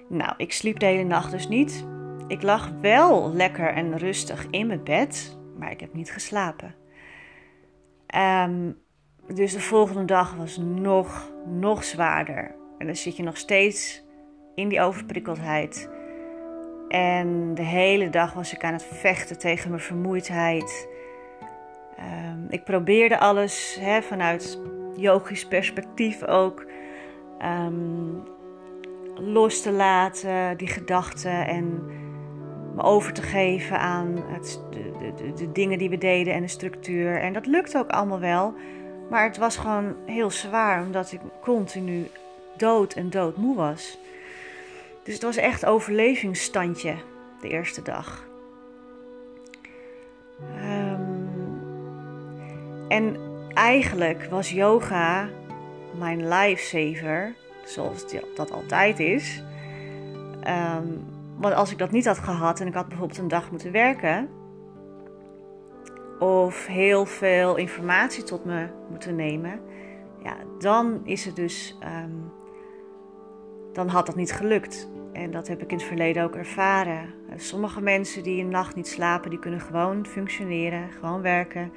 Nou, 0.09 0.33
ik 0.37 0.53
sliep 0.53 0.79
de 0.79 0.85
hele 0.85 1.03
nacht 1.03 1.31
dus 1.31 1.47
niet. 1.47 1.87
Ik 2.27 2.41
lag 2.41 2.71
wel 2.81 3.33
lekker 3.33 3.73
en 3.73 3.97
rustig 3.97 4.47
in 4.49 4.67
mijn 4.67 4.83
bed, 4.83 5.37
maar 5.57 5.71
ik 5.71 5.79
heb 5.79 5.93
niet 5.93 6.11
geslapen. 6.11 6.75
Um, 8.15 8.77
dus 9.33 9.53
de 9.53 9.59
volgende 9.59 10.05
dag 10.05 10.35
was 10.35 10.57
nog, 10.57 11.31
nog 11.45 11.83
zwaarder. 11.83 12.55
En 12.77 12.85
dan 12.85 12.95
zit 12.95 13.17
je 13.17 13.23
nog 13.23 13.37
steeds 13.37 14.03
in 14.55 14.67
die 14.67 14.81
overprikkeldheid. 14.81 15.89
En 16.87 17.53
de 17.53 17.63
hele 17.63 18.09
dag 18.09 18.33
was 18.33 18.53
ik 18.53 18.63
aan 18.63 18.73
het 18.73 18.87
vechten 18.91 19.39
tegen 19.39 19.69
mijn 19.69 19.81
vermoeidheid. 19.81 20.87
Um, 21.99 22.45
ik 22.49 22.63
probeerde 22.63 23.19
alles 23.19 23.79
vanuit 24.01 24.59
yogisch 24.95 25.47
perspectief 25.47 26.23
ook 26.23 26.65
um, 27.41 28.23
los 29.15 29.61
te 29.61 29.71
laten, 29.71 30.57
die 30.57 30.67
gedachten 30.67 31.47
en 31.47 31.85
me 32.75 32.81
over 32.81 33.13
te 33.13 33.21
geven 33.21 33.79
aan 33.79 34.23
het, 34.27 34.61
de, 34.69 35.11
de, 35.15 35.33
de, 35.33 35.51
dingen 35.51 35.77
die 35.77 35.89
we 35.89 35.97
deden 35.97 36.33
en 36.33 36.41
de 36.41 36.47
structuur. 36.47 37.21
En 37.21 37.33
dat 37.33 37.45
lukte 37.45 37.77
ook 37.77 37.89
allemaal 37.89 38.19
wel, 38.19 38.53
maar 39.09 39.23
het 39.23 39.37
was 39.37 39.57
gewoon 39.57 39.95
heel 40.05 40.29
zwaar 40.29 40.81
omdat 40.81 41.11
ik 41.11 41.19
continu 41.41 42.07
dood 42.57 42.93
en 42.93 43.09
doodmoe 43.09 43.55
was. 43.55 43.97
Dus 45.03 45.13
het 45.13 45.23
was 45.23 45.35
echt 45.35 45.65
overlevingsstandje 45.65 46.95
de 47.41 47.47
eerste 47.47 47.81
dag. 47.81 48.27
Um, 50.41 51.29
en 52.87 53.17
eigenlijk 53.53 54.27
was 54.29 54.51
yoga 54.51 55.29
mijn 55.97 56.27
lifesaver, 56.27 57.33
zoals 57.65 58.05
dat 58.35 58.51
altijd 58.51 58.99
is. 58.99 59.43
Um, 60.47 61.05
want 61.37 61.53
als 61.53 61.71
ik 61.71 61.77
dat 61.77 61.91
niet 61.91 62.05
had 62.05 62.19
gehad 62.19 62.59
en 62.59 62.67
ik 62.67 62.73
had 62.73 62.87
bijvoorbeeld 62.87 63.19
een 63.19 63.27
dag 63.27 63.51
moeten 63.51 63.71
werken, 63.71 64.29
of 66.19 66.65
heel 66.65 67.05
veel 67.05 67.55
informatie 67.55 68.23
tot 68.23 68.45
me 68.45 68.67
moeten 68.89 69.15
nemen, 69.15 69.59
ja, 70.23 70.35
dan 70.59 71.01
is 71.03 71.25
het 71.25 71.35
dus 71.35 71.77
um, 72.03 72.31
dan 73.77 73.87
had 73.87 74.05
dat 74.05 74.15
niet 74.15 74.31
gelukt. 74.31 74.89
En 75.13 75.31
dat 75.31 75.47
heb 75.47 75.61
ik 75.61 75.71
in 75.71 75.77
het 75.77 75.85
verleden 75.85 76.23
ook 76.23 76.35
ervaren. 76.35 77.13
Sommige 77.35 77.81
mensen 77.81 78.23
die 78.23 78.41
een 78.41 78.49
nacht 78.49 78.75
niet 78.75 78.87
slapen, 78.87 79.29
die 79.29 79.39
kunnen 79.39 79.61
gewoon 79.61 80.05
functioneren, 80.05 80.91
gewoon 80.99 81.21
werken. 81.21 81.71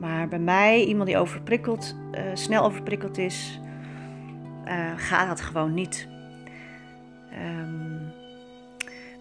Maar 0.00 0.28
bij 0.28 0.38
mij, 0.38 0.84
iemand 0.84 1.08
die 1.08 1.18
overprikkeld, 1.18 1.96
uh, 2.12 2.20
snel 2.32 2.64
overprikkeld 2.64 3.18
is, 3.18 3.60
uh, 4.64 4.92
gaat 4.96 5.28
dat 5.28 5.40
gewoon 5.40 5.74
niet. 5.74 6.08
Um, 7.32 8.12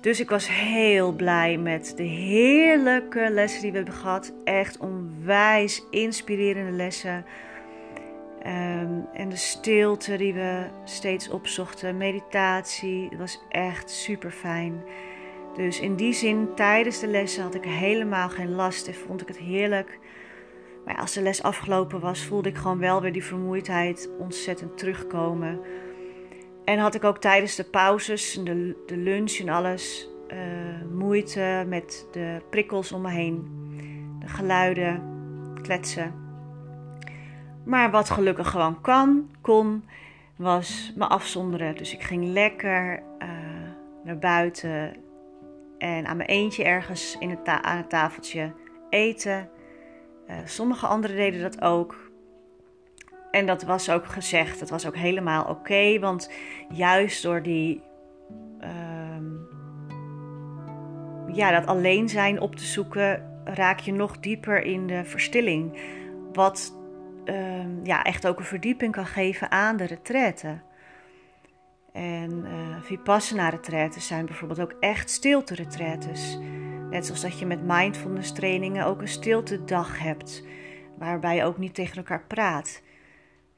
dus 0.01 0.19
ik 0.19 0.29
was 0.29 0.49
heel 0.49 1.11
blij 1.11 1.57
met 1.57 1.93
de 1.95 2.03
heerlijke 2.03 3.29
lessen 3.31 3.61
die 3.61 3.71
we 3.71 3.77
hebben 3.77 3.95
gehad. 3.95 4.33
Echt 4.43 4.77
onwijs 4.77 5.83
inspirerende 5.91 6.71
lessen. 6.71 7.25
Um, 8.47 9.07
en 9.13 9.29
de 9.29 9.35
stilte 9.35 10.17
die 10.17 10.33
we 10.33 10.65
steeds 10.83 11.29
opzochten, 11.29 11.97
meditatie, 11.97 13.07
het 13.09 13.19
was 13.19 13.41
echt 13.49 13.89
super 13.89 14.31
fijn. 14.31 14.83
Dus 15.55 15.79
in 15.79 15.95
die 15.95 16.13
zin, 16.13 16.47
tijdens 16.55 16.99
de 16.99 17.07
lessen 17.07 17.43
had 17.43 17.55
ik 17.55 17.63
helemaal 17.63 18.29
geen 18.29 18.51
last 18.51 18.87
en 18.87 18.93
vond 18.93 19.21
ik 19.21 19.27
het 19.27 19.37
heerlijk. 19.37 19.99
Maar 20.85 20.97
als 20.97 21.13
de 21.13 21.21
les 21.21 21.43
afgelopen 21.43 21.99
was, 21.99 22.25
voelde 22.25 22.49
ik 22.49 22.57
gewoon 22.57 22.79
wel 22.79 23.01
weer 23.01 23.13
die 23.13 23.23
vermoeidheid 23.23 24.09
ontzettend 24.19 24.77
terugkomen. 24.77 25.59
En 26.65 26.79
had 26.79 26.95
ik 26.95 27.03
ook 27.03 27.17
tijdens 27.17 27.55
de 27.55 27.63
pauzes, 27.63 28.39
de, 28.43 28.83
de 28.85 28.97
lunch 28.97 29.31
en 29.31 29.49
alles, 29.49 30.09
uh, 30.27 30.37
moeite 30.91 31.65
met 31.67 32.07
de 32.11 32.41
prikkels 32.49 32.91
om 32.91 33.01
me 33.01 33.09
heen. 33.09 33.47
De 34.19 34.27
geluiden, 34.27 35.01
kletsen. 35.61 36.26
Maar 37.67 37.91
wat 37.91 38.09
gelukkig 38.09 38.49
gewoon 38.49 38.81
kan, 38.81 39.29
kon, 39.41 39.83
was 40.35 40.93
me 40.95 41.07
afzonderen. 41.07 41.75
Dus 41.75 41.93
ik 41.93 42.03
ging 42.03 42.25
lekker 42.25 43.03
uh, 43.19 43.27
naar 44.03 44.17
buiten 44.17 44.95
en 45.77 46.05
aan 46.05 46.17
mijn 46.17 46.29
eentje 46.29 46.63
ergens 46.63 47.15
in 47.19 47.29
het 47.29 47.47
aan 47.47 47.77
het 47.77 47.89
tafeltje 47.89 48.53
eten. 48.89 49.49
Uh, 50.29 50.35
sommige 50.45 50.87
anderen 50.87 51.15
deden 51.15 51.41
dat 51.41 51.61
ook. 51.61 52.11
En 53.31 53.45
dat 53.45 53.63
was 53.63 53.89
ook 53.89 54.05
gezegd, 54.05 54.59
dat 54.59 54.69
was 54.69 54.87
ook 54.87 54.95
helemaal 54.95 55.45
oké. 55.45 55.99
want 55.99 56.31
juist 56.69 57.23
door 57.23 57.41
die. 57.41 57.81
Uh, 58.61 58.69
ja, 61.35 61.51
dat 61.51 61.67
alleen 61.67 62.09
zijn 62.09 62.41
op 62.41 62.55
te 62.55 62.65
zoeken, 62.65 63.39
raak 63.43 63.79
je 63.79 63.93
nog 63.93 64.19
dieper 64.19 64.63
in 64.63 64.87
de 64.87 65.05
verstilling. 65.05 65.79
Wat 66.33 66.76
um, 67.29 67.79
ja, 67.83 68.03
echt 68.03 68.27
ook 68.27 68.39
een 68.39 68.45
verdieping 68.45 68.91
kan 68.91 69.05
geven 69.05 69.51
aan 69.51 69.77
de 69.77 69.85
retraite. 69.85 70.59
En 71.93 72.31
uh, 72.31 72.81
vipassana 72.81 73.49
retretes 73.49 74.07
zijn 74.07 74.25
bijvoorbeeld 74.25 74.59
ook 74.59 74.75
echt 74.79 75.09
stilte 75.09 75.55
retretes. 75.55 76.37
Net 76.89 77.05
zoals 77.05 77.21
dat 77.21 77.39
je 77.39 77.45
met 77.45 77.63
mindfulness 77.63 78.31
trainingen 78.31 78.85
ook 78.85 79.01
een 79.01 79.07
stilte 79.07 79.63
dag 79.63 79.99
hebt, 79.99 80.43
waarbij 80.97 81.35
je 81.35 81.43
ook 81.43 81.57
niet 81.57 81.73
tegen 81.73 81.97
elkaar 81.97 82.23
praat. 82.27 82.81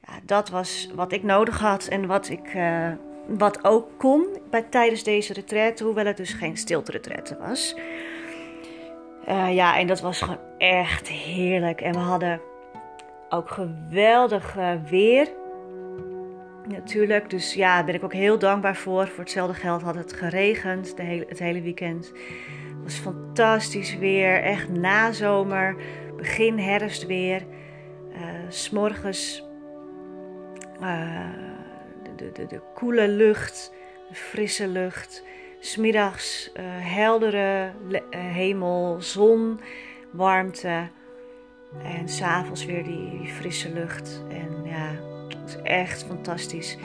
Ja, 0.00 0.12
dat 0.24 0.48
was 0.48 0.90
wat 0.94 1.12
ik 1.12 1.22
nodig 1.22 1.58
had 1.58 1.86
en 1.86 2.06
wat 2.06 2.28
ik 2.28 2.54
uh, 2.54 2.92
wat 3.28 3.64
ook 3.64 3.98
kon 3.98 4.26
bij, 4.50 4.62
tijdens 4.62 5.02
deze 5.02 5.32
retraite, 5.32 5.84
hoewel 5.84 6.06
het 6.06 6.16
dus 6.16 6.32
geen 6.32 6.56
stilte 6.56 6.92
retraite 6.92 7.38
was. 7.38 7.76
Uh, 9.28 9.54
ja, 9.54 9.78
en 9.78 9.86
dat 9.86 10.00
was 10.00 10.20
gewoon 10.20 10.40
echt 10.58 11.08
heerlijk. 11.08 11.80
En 11.80 11.92
we 11.92 11.98
hadden 11.98 12.40
ook 13.30 13.50
geweldig 13.50 14.56
uh, 14.56 14.72
weer. 14.90 15.28
Natuurlijk, 16.68 17.30
dus 17.30 17.54
ja, 17.54 17.74
daar 17.74 17.84
ben 17.84 17.94
ik 17.94 18.04
ook 18.04 18.12
heel 18.12 18.38
dankbaar 18.38 18.76
voor. 18.76 19.06
Voor 19.08 19.18
hetzelfde 19.18 19.54
geld 19.54 19.82
had 19.82 19.94
het 19.94 20.12
geregend 20.12 20.96
de 20.96 21.02
hele, 21.02 21.24
het 21.28 21.38
hele 21.38 21.62
weekend. 21.62 22.06
Het 22.06 22.82
was 22.82 22.94
fantastisch 22.94 23.96
weer, 23.96 24.42
echt 24.42 24.68
nazomer, 24.68 25.76
begin 26.16 26.58
herfst 26.58 27.06
weer. 27.06 27.42
Uh, 28.12 28.18
S'morgens 28.48 29.44
uh, 30.80 31.28
de, 32.16 32.32
de, 32.32 32.46
de, 32.46 32.60
koele 32.74 33.08
lucht, 33.08 33.72
de 34.08 34.14
frisse 34.14 34.68
lucht. 34.68 35.24
Smiddags 35.58 36.52
uh, 36.56 36.62
heldere 36.66 37.72
hemel, 38.10 38.96
zon, 39.00 39.60
warmte. 40.10 40.88
En 41.82 42.08
s'avonds 42.08 42.64
weer 42.64 42.84
die, 42.84 43.28
frisse 43.28 43.72
lucht. 43.72 44.22
En 44.28 44.64
ja, 44.64 44.90
het 45.28 45.48
is 45.48 45.56
echt 45.62 46.04
fantastisch. 46.04 46.76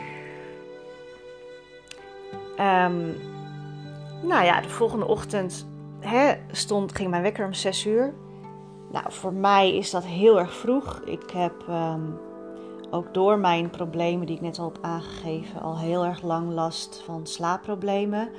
Um, 2.60 3.16
nou 4.22 4.46
ja, 4.46 4.62
de 4.62 4.70
volgende 4.70 5.08
ochtend 5.08 5.68
hè, 6.00 6.34
stond, 6.52 6.96
ging 6.96 7.10
mijn 7.10 7.22
wekker 7.22 7.46
om 7.46 7.54
6 7.54 7.86
uur. 7.86 8.14
Nou, 8.92 9.06
voor 9.12 9.34
mij 9.34 9.76
is 9.76 9.90
dat 9.90 10.06
heel 10.06 10.40
erg 10.40 10.54
vroeg. 10.54 11.02
Ik 11.06 11.30
heb 11.30 11.66
um, 11.70 12.18
ook 12.90 13.14
door 13.14 13.40
mijn 13.40 13.70
problemen 13.70 14.28
die 14.28 14.36
ik 14.36 14.42
net 14.42 14.60
al 14.60 14.72
heb 14.74 14.84
aangegeven, 14.84 15.62
al 15.62 15.80
heel 15.80 16.06
erg 16.06 16.22
lang 16.22 16.52
last 16.52 17.02
van 17.06 17.28
slaapproblemen. 17.28 18.30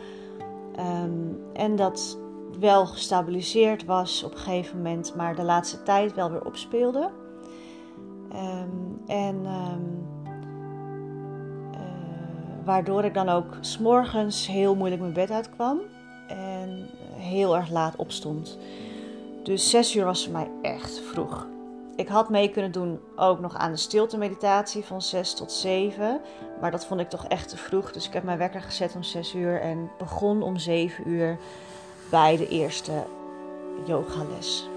Um, 0.78 1.40
en 1.52 1.76
dat 1.76 2.18
wel 2.58 2.86
gestabiliseerd 2.86 3.84
was 3.84 4.22
op 4.22 4.32
een 4.32 4.38
gegeven 4.38 4.76
moment, 4.76 5.14
maar 5.14 5.34
de 5.36 5.42
laatste 5.42 5.82
tijd 5.82 6.14
wel 6.14 6.30
weer 6.30 6.44
opspeelde. 6.44 7.10
Ehm, 8.32 8.68
en 9.06 9.46
um, 9.46 10.06
waardoor 12.64 13.04
ik 13.04 13.14
dan 13.14 13.28
ook 13.28 13.56
s'morgens 13.60 14.46
heel 14.46 14.74
moeilijk 14.74 15.00
mijn 15.00 15.12
bed 15.12 15.30
uitkwam 15.30 15.80
en 16.28 16.88
heel 17.14 17.56
erg 17.56 17.70
laat 17.70 17.96
opstond. 17.96 18.58
Dus 19.42 19.70
zes 19.70 19.96
uur 19.96 20.04
was 20.04 20.24
voor 20.24 20.32
mij 20.32 20.50
echt 20.62 21.00
vroeg. 21.00 21.46
Ik 21.96 22.08
had 22.08 22.28
mee 22.28 22.48
kunnen 22.50 22.72
doen 22.72 23.00
ook 23.16 23.40
nog 23.40 23.54
aan 23.54 23.70
de 23.70 23.76
stilte 23.76 24.18
meditatie 24.18 24.84
van 24.84 25.02
6 25.02 25.34
tot 25.34 25.52
7. 25.52 26.20
Maar 26.60 26.70
dat 26.70 26.86
vond 26.86 27.00
ik 27.00 27.08
toch 27.08 27.26
echt 27.26 27.48
te 27.48 27.56
vroeg. 27.56 27.92
Dus 27.92 28.06
ik 28.06 28.12
heb 28.12 28.22
mijn 28.22 28.38
wekker 28.38 28.60
gezet 28.60 28.94
om 28.94 29.02
6 29.02 29.34
uur 29.34 29.60
en 29.60 29.90
begon 29.98 30.42
om 30.42 30.56
7 30.56 31.08
uur 31.08 31.38
bij 32.10 32.36
de 32.36 32.48
eerste 32.48 33.04
yogales. 33.84 34.68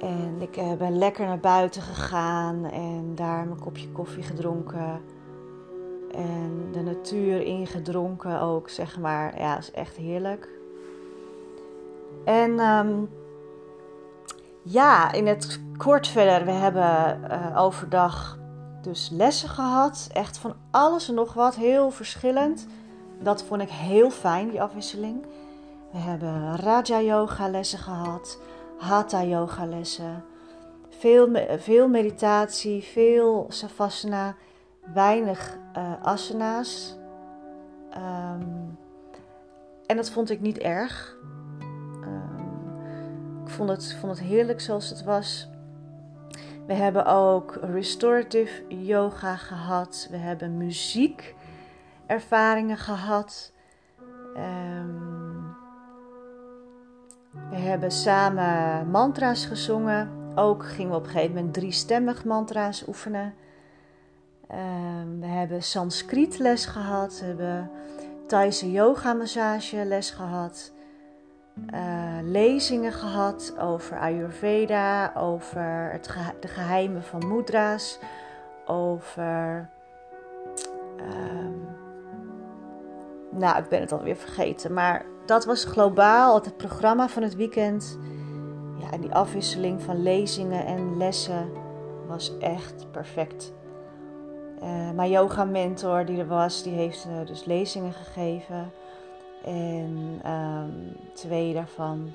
En 0.00 0.36
ik 0.38 0.56
eh, 0.56 0.72
ben 0.72 0.98
lekker 0.98 1.26
naar 1.26 1.38
buiten 1.38 1.82
gegaan 1.82 2.64
en 2.64 3.12
daar 3.14 3.46
mijn 3.46 3.60
kopje 3.60 3.88
koffie 3.88 4.22
gedronken. 4.22 5.00
En 6.10 6.68
de 6.72 6.82
natuur 6.82 7.40
ingedronken 7.40 8.40
ook, 8.40 8.68
zeg 8.68 8.98
maar. 8.98 9.38
Ja, 9.38 9.58
is 9.58 9.70
echt 9.70 9.96
heerlijk. 9.96 10.48
En 12.24 12.60
um, 12.60 13.08
ja, 14.62 15.12
in 15.12 15.26
het 15.26 15.60
kort 15.76 16.08
verder, 16.08 16.44
we 16.44 16.50
hebben 16.50 17.20
uh, 17.30 17.62
overdag 17.62 18.38
dus 18.82 19.10
lessen 19.12 19.48
gehad. 19.48 20.08
Echt 20.12 20.38
van 20.38 20.54
alles 20.70 21.08
en 21.08 21.14
nog 21.14 21.34
wat, 21.34 21.54
heel 21.54 21.90
verschillend. 21.90 22.66
Dat 23.20 23.42
vond 23.42 23.62
ik 23.62 23.70
heel 23.70 24.10
fijn, 24.10 24.48
die 24.48 24.62
afwisseling. 24.62 25.24
We 25.92 25.98
hebben 25.98 26.56
Raja 26.56 27.00
Yoga 27.00 27.48
lessen 27.48 27.78
gehad, 27.78 28.38
Hatha 28.78 29.24
Yoga 29.24 29.66
lessen. 29.66 30.24
Veel, 30.88 31.28
veel 31.58 31.88
meditatie, 31.88 32.82
veel 32.82 33.46
savasana, 33.48 34.36
weinig 34.94 35.58
uh, 35.76 36.02
asana's. 36.02 36.96
Um, 37.96 38.78
en 39.86 39.96
dat 39.96 40.10
vond 40.10 40.30
ik 40.30 40.40
niet 40.40 40.58
erg. 40.58 41.16
Ik 43.44 43.50
vond 43.54 43.68
het, 43.68 43.96
vond 44.00 44.18
het 44.18 44.26
heerlijk 44.26 44.60
zoals 44.60 44.88
het 44.88 45.04
was. 45.04 45.48
We 46.66 46.74
hebben 46.74 47.06
ook 47.06 47.58
restorative 47.60 48.62
yoga 48.68 49.36
gehad. 49.36 50.08
We 50.10 50.16
hebben 50.16 50.56
muziekervaringen 50.56 52.76
gehad. 52.76 53.52
Um, 54.36 55.37
we 57.30 57.56
hebben 57.56 57.90
samen 57.90 58.90
mantra's 58.90 59.44
gezongen. 59.44 60.10
Ook 60.34 60.64
gingen 60.66 60.90
we 60.90 60.96
op 60.96 61.04
een 61.04 61.10
gegeven 61.10 61.34
moment 61.34 61.54
driestemmig 61.54 62.24
mantra's 62.24 62.86
oefenen. 62.88 63.34
Um, 64.50 65.20
we 65.20 65.26
hebben 65.26 65.62
Sanskriet 65.62 66.38
les 66.38 66.66
gehad. 66.66 67.18
We 67.20 67.26
hebben 67.26 67.70
Thaise 68.26 68.70
yoga 68.70 69.12
massage 69.12 69.84
les 69.84 70.10
gehad. 70.10 70.72
Eh, 71.66 72.18
lezingen 72.22 72.92
gehad 72.92 73.54
over 73.58 73.98
Ayurveda, 73.98 75.12
over 75.14 75.88
het 75.92 76.10
de 76.40 76.48
geheimen 76.48 77.02
van 77.02 77.28
mudra's, 77.28 77.98
over. 78.66 79.70
Um, 80.96 81.68
nou, 83.30 83.58
ik 83.58 83.68
ben 83.68 83.80
het 83.80 83.92
alweer 83.92 84.16
vergeten. 84.16 84.72
Maar 84.72 85.04
dat 85.28 85.44
was 85.44 85.64
globaal 85.64 86.34
het 86.34 86.56
programma 86.56 87.08
van 87.08 87.22
het 87.22 87.36
weekend. 87.36 87.98
Ja, 88.78 88.90
en 88.90 89.00
die 89.00 89.14
afwisseling 89.14 89.82
van 89.82 90.02
lezingen 90.02 90.66
en 90.66 90.96
lessen 90.96 91.48
was 92.06 92.38
echt 92.38 92.86
perfect. 92.90 93.52
Uh, 94.62 94.90
mijn 94.90 95.10
yoga 95.10 95.44
mentor 95.44 96.04
die 96.04 96.18
er 96.18 96.26
was, 96.26 96.62
die 96.62 96.72
heeft 96.72 97.06
uh, 97.06 97.26
dus 97.26 97.44
lezingen 97.44 97.92
gegeven. 97.92 98.72
En 99.44 100.20
um, 100.26 100.96
twee 101.14 101.54
daarvan. 101.54 102.12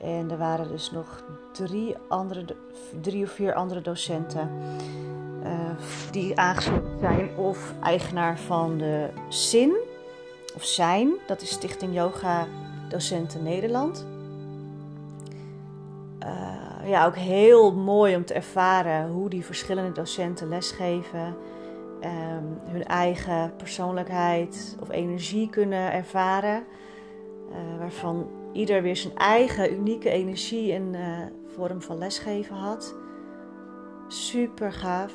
En 0.00 0.30
er 0.30 0.38
waren 0.38 0.68
dus 0.68 0.90
nog 0.90 1.24
drie, 1.52 1.96
andere, 2.08 2.44
drie 3.00 3.24
of 3.24 3.30
vier 3.30 3.54
andere 3.54 3.80
docenten 3.80 4.50
uh, 5.42 5.50
die 6.10 6.38
aangesloten 6.38 6.98
zijn 7.00 7.36
of 7.36 7.74
eigenaar 7.82 8.38
van 8.38 8.78
de 8.78 9.08
SIN 9.28 9.83
of 10.54 10.64
zijn. 10.64 11.12
Dat 11.26 11.42
is 11.42 11.50
Stichting 11.50 11.94
Yoga 11.94 12.46
Docenten 12.88 13.42
Nederland. 13.42 14.06
Uh, 16.22 16.88
ja, 16.90 17.06
ook 17.06 17.16
heel 17.16 17.72
mooi 17.72 18.16
om 18.16 18.24
te 18.24 18.34
ervaren 18.34 19.10
hoe 19.10 19.30
die 19.30 19.44
verschillende 19.44 19.92
docenten 19.92 20.48
lesgeven 20.48 21.36
um, 22.00 22.58
hun 22.64 22.84
eigen 22.84 23.56
persoonlijkheid 23.56 24.76
of 24.80 24.90
energie 24.90 25.50
kunnen 25.50 25.92
ervaren. 25.92 26.64
Uh, 27.50 27.78
waarvan 27.78 28.26
ieder 28.52 28.82
weer 28.82 28.96
zijn 28.96 29.16
eigen 29.16 29.72
unieke 29.72 30.10
energie 30.10 30.72
en 30.72 30.94
uh, 30.94 31.00
vorm 31.46 31.82
van 31.82 31.98
lesgeven 31.98 32.56
had. 32.56 32.94
Super 34.08 34.72
gaaf. 34.72 35.12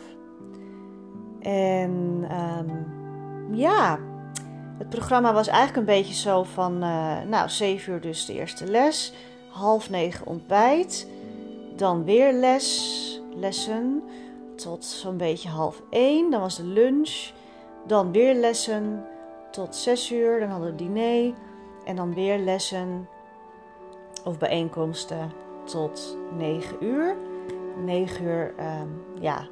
En 1.39 2.25
um, 2.31 2.85
ja, 3.55 3.99
het 4.79 4.89
programma 4.89 5.33
was 5.33 5.47
eigenlijk 5.47 5.77
een 5.77 5.95
beetje 5.95 6.13
zo 6.13 6.43
van, 6.43 6.83
uh, 6.83 7.21
nou, 7.21 7.49
7 7.49 7.93
uur 7.93 8.01
dus 8.01 8.25
de 8.25 8.33
eerste 8.33 8.65
les, 8.65 9.13
half 9.49 9.89
negen 9.89 10.25
ontbijt, 10.25 11.07
dan 11.75 12.03
weer 12.03 12.33
les, 12.33 13.21
lessen 13.35 14.03
tot 14.55 14.85
zo'n 14.85 15.17
beetje 15.17 15.49
half 15.49 15.81
één. 15.89 16.31
Dan 16.31 16.39
was 16.41 16.55
de 16.55 16.63
lunch. 16.63 17.31
Dan 17.87 18.11
weer 18.11 18.35
lessen 18.35 19.05
tot 19.51 19.75
zes 19.75 20.11
uur. 20.11 20.39
Dan 20.39 20.49
hadden 20.49 20.69
we 20.69 20.75
diner. 20.75 21.33
En 21.85 21.95
dan 21.95 22.13
weer 22.13 22.37
lessen 22.37 23.07
of 24.23 24.37
bijeenkomsten 24.37 25.31
tot 25.63 26.17
negen 26.37 26.83
uur. 26.83 27.15
Negen 27.85 28.25
uur, 28.25 28.53
um, 28.59 29.21
ja, 29.21 29.47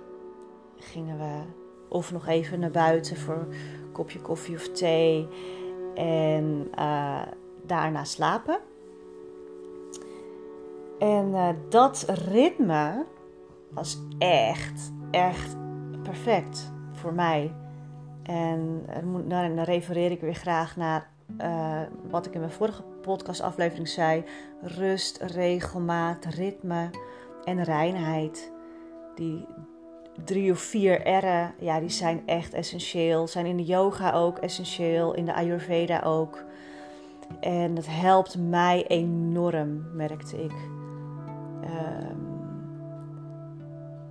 gingen 0.77 1.17
we 1.17 1.41
of 1.89 2.11
nog 2.11 2.27
even 2.27 2.59
naar 2.59 2.71
buiten 2.71 3.17
voor 3.17 3.47
kopje 3.97 4.21
koffie 4.21 4.55
of 4.55 4.69
thee. 4.69 5.27
En 5.95 6.67
uh, 6.79 7.21
daarna 7.65 8.03
slapen. 8.03 8.59
En 10.99 11.27
uh, 11.27 11.49
dat 11.69 12.05
ritme 12.07 13.05
was 13.69 13.97
echt 14.17 14.91
echt 15.11 15.55
perfect 16.03 16.73
voor 16.91 17.13
mij. 17.13 17.53
En 18.23 18.85
dan 19.27 19.59
refereer 19.59 20.11
ik 20.11 20.21
weer 20.21 20.35
graag 20.35 20.75
naar 20.75 21.09
wat 22.09 22.25
ik 22.25 22.33
in 22.33 22.39
mijn 22.39 22.51
vorige 22.51 22.83
podcastaflevering 23.01 23.87
zei: 23.87 24.23
rust, 24.61 25.17
regelmaat, 25.21 26.25
ritme 26.25 26.89
en 27.43 27.63
reinheid. 27.63 28.51
Die 29.15 29.47
drie 30.23 30.51
of 30.51 30.59
vier 30.59 31.07
R'en, 31.07 31.53
ja, 31.59 31.79
die 31.79 31.89
zijn 31.89 32.21
echt 32.25 32.53
essentieel. 32.53 33.27
Zijn 33.27 33.45
in 33.45 33.57
de 33.57 33.65
yoga 33.65 34.11
ook 34.11 34.37
essentieel, 34.37 35.13
in 35.13 35.25
de 35.25 35.33
Ayurveda 35.33 36.01
ook. 36.01 36.43
En 37.39 37.73
dat 37.73 37.85
helpt 37.87 38.37
mij 38.37 38.87
enorm, 38.87 39.95
merkte 39.95 40.43
ik. 40.43 40.53
Uh, 41.63 42.17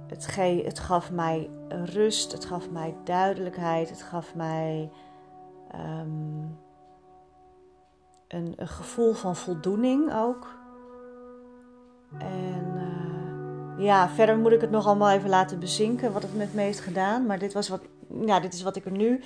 het, 0.06 0.26
ge 0.26 0.62
het 0.64 0.78
gaf 0.78 1.10
mij 1.10 1.50
rust, 1.68 2.32
het 2.32 2.44
gaf 2.44 2.70
mij 2.70 2.94
duidelijkheid, 3.04 3.90
het 3.90 4.02
gaf 4.02 4.34
mij 4.34 4.90
um, 5.74 6.58
een, 8.28 8.54
een, 8.56 8.68
gevoel 8.68 9.12
van 9.12 9.36
voldoening 9.36 10.14
ook. 10.14 10.54
En 12.18 12.72
uh, 12.76 13.15
ja, 13.78 14.08
verder 14.08 14.38
moet 14.38 14.52
ik 14.52 14.60
het 14.60 14.70
nog 14.70 14.86
allemaal 14.86 15.10
even 15.10 15.28
laten 15.28 15.58
bezinken 15.58 16.12
wat 16.12 16.22
het 16.22 16.36
met 16.36 16.54
me 16.54 16.60
heeft 16.60 16.80
gedaan. 16.80 17.26
Maar 17.26 17.38
dit, 17.38 17.52
was 17.52 17.68
wat, 17.68 17.80
ja, 18.24 18.40
dit 18.40 18.52
is 18.52 18.62
wat 18.62 18.76
ik 18.76 18.84
er 18.84 18.92
nu 18.92 19.20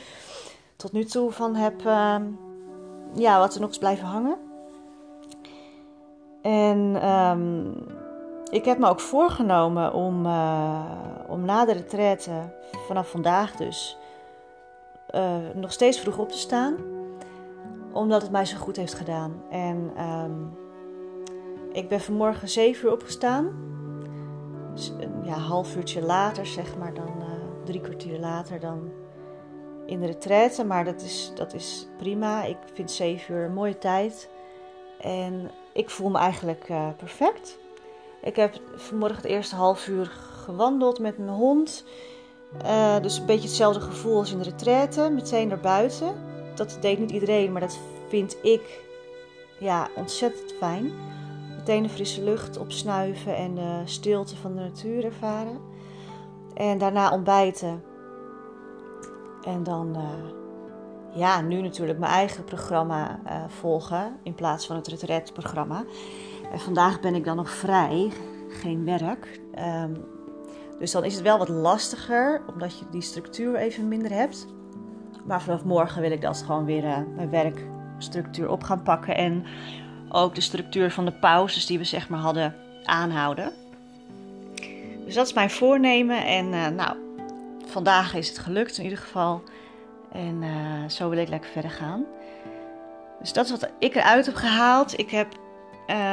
tot 0.77 0.93
nu 0.93 1.05
toe 1.05 1.31
van 1.31 1.55
heb, 1.55 1.83
uh, 1.87 2.17
ja, 3.15 3.39
wat 3.39 3.55
er 3.55 3.61
nog 3.61 3.71
is 3.71 3.79
blijven 3.79 4.07
hangen. 4.07 4.37
En 6.43 7.09
um, 7.09 7.75
ik 8.51 8.65
heb 8.65 8.79
me 8.79 8.89
ook 8.89 9.01
voorgenomen 9.01 9.93
om, 9.93 10.27
uh, 10.27 10.81
om 11.29 11.45
na 11.45 11.65
de 11.65 11.73
retraite, 11.73 12.33
vanaf 12.87 13.11
vandaag 13.11 13.57
dus, 13.57 13.99
uh, 15.15 15.37
nog 15.55 15.73
steeds 15.73 16.01
vroeg 16.01 16.19
op 16.19 16.29
te 16.29 16.39
staan. 16.39 16.75
Omdat 17.93 18.23
het 18.23 18.31
mij 18.31 18.45
zo 18.45 18.57
goed 18.57 18.77
heeft 18.77 18.95
gedaan. 18.95 19.43
En 19.51 19.93
um, 20.05 20.57
ik 21.73 21.89
ben 21.89 22.01
vanmorgen 22.01 22.49
7 22.49 22.87
uur 22.87 22.93
opgestaan. 22.93 23.70
Een 24.99 25.25
ja, 25.25 25.35
half 25.35 25.77
uurtje 25.77 26.03
later, 26.03 26.47
zeg 26.47 26.77
maar, 26.77 26.95
dan 26.95 27.15
uh, 27.19 27.65
drie 27.65 27.81
kwartier 27.81 28.19
later 28.19 28.61
dan 28.61 28.91
in 29.87 30.01
de 30.01 30.07
retraite. 30.07 30.65
Maar 30.65 30.85
dat 30.85 31.03
is, 31.03 31.33
dat 31.35 31.55
is 31.55 31.89
prima. 31.99 32.45
Ik 32.45 32.57
vind 32.75 32.91
7 32.91 33.35
uur 33.35 33.45
een 33.45 33.53
mooie 33.53 33.79
tijd. 33.79 34.29
En 35.01 35.51
ik 35.73 35.91
voel 35.91 36.11
me 36.11 36.19
eigenlijk 36.19 36.69
uh, 36.69 36.89
perfect. 36.97 37.59
Ik 38.23 38.37
heb 38.37 38.61
vanmorgen 38.75 39.17
het 39.17 39.31
eerste 39.31 39.55
half 39.55 39.89
uur 39.89 40.07
gewandeld 40.45 40.99
met 40.99 41.19
mijn 41.19 41.31
hond. 41.31 41.85
Uh, 42.65 43.01
dus 43.01 43.19
een 43.19 43.27
beetje 43.27 43.49
hetzelfde 43.49 43.81
gevoel 43.81 44.19
als 44.19 44.33
in 44.33 44.39
de 44.39 44.45
retraite. 44.45 45.11
Meteen 45.11 45.49
naar 45.49 45.61
buiten. 45.61 46.15
Dat 46.55 46.79
deed 46.81 46.99
niet 46.99 47.11
iedereen, 47.11 47.53
maar 47.53 47.61
dat 47.61 47.79
vind 48.09 48.37
ik 48.43 48.81
ja, 49.59 49.89
ontzettend 49.97 50.53
fijn. 50.53 50.93
De 51.71 51.89
frisse 51.89 52.23
lucht 52.25 52.59
opsnuiven 52.59 53.37
en 53.37 53.55
de 53.55 53.83
stilte 53.85 54.37
van 54.37 54.55
de 54.55 54.61
natuur 54.61 55.05
ervaren. 55.05 55.59
En 56.55 56.79
daarna 56.79 57.11
ontbijten. 57.11 57.83
En 59.43 59.63
dan, 59.63 59.97
uh, 59.97 61.19
ja, 61.19 61.41
nu 61.41 61.61
natuurlijk 61.61 61.99
mijn 61.99 62.13
eigen 62.13 62.45
programma 62.45 63.21
uh, 63.27 63.45
volgen 63.49 64.17
in 64.23 64.35
plaats 64.35 64.67
van 64.67 64.77
het 64.77 64.87
retreatprogramma. 64.87 65.85
En 66.53 66.61
vandaag 66.61 67.01
ben 67.01 67.15
ik 67.15 67.25
dan 67.25 67.37
nog 67.37 67.51
vrij, 67.51 68.13
geen 68.49 68.85
werk. 68.85 69.41
Um, 69.85 70.05
dus 70.79 70.91
dan 70.91 71.05
is 71.05 71.15
het 71.15 71.23
wel 71.23 71.39
wat 71.39 71.49
lastiger, 71.49 72.43
omdat 72.53 72.79
je 72.79 72.85
die 72.91 73.03
structuur 73.03 73.57
even 73.57 73.89
minder 73.89 74.13
hebt. 74.13 74.47
Maar 75.27 75.43
vanaf 75.43 75.65
morgen 75.65 76.03
wil 76.03 76.11
ik 76.11 76.21
dat 76.21 76.43
gewoon 76.43 76.65
weer 76.65 77.07
mijn 77.17 77.31
werkstructuur 77.31 78.49
op 78.49 78.63
gaan 78.63 78.83
pakken. 78.83 79.17
En 79.17 79.45
ook 80.13 80.35
de 80.35 80.41
structuur 80.41 80.91
van 80.91 81.05
de 81.05 81.13
pauzes 81.13 81.67
die 81.67 81.79
we 81.79 81.85
zeg 81.85 82.09
maar 82.09 82.21
hadden 82.21 82.55
aanhouden. 82.85 83.53
Dus 85.05 85.15
dat 85.15 85.27
is 85.27 85.33
mijn 85.33 85.51
voornemen. 85.51 86.27
En 86.27 86.47
uh, 86.53 86.69
nou, 86.69 86.97
vandaag 87.67 88.15
is 88.15 88.29
het 88.29 88.39
gelukt 88.39 88.79
in 88.79 88.85
ieder 88.85 88.99
geval. 88.99 89.43
En 90.13 90.43
uh, 90.43 90.89
zo 90.89 91.09
wil 91.09 91.19
ik 91.19 91.29
lekker 91.29 91.51
verder 91.51 91.71
gaan. 91.71 92.05
Dus 93.21 93.33
dat 93.33 93.45
is 93.45 93.51
wat 93.51 93.71
ik 93.79 93.95
eruit 93.95 94.27
heb 94.27 94.35
gehaald. 94.35 94.99
Ik 94.99 95.11
heb 95.11 95.29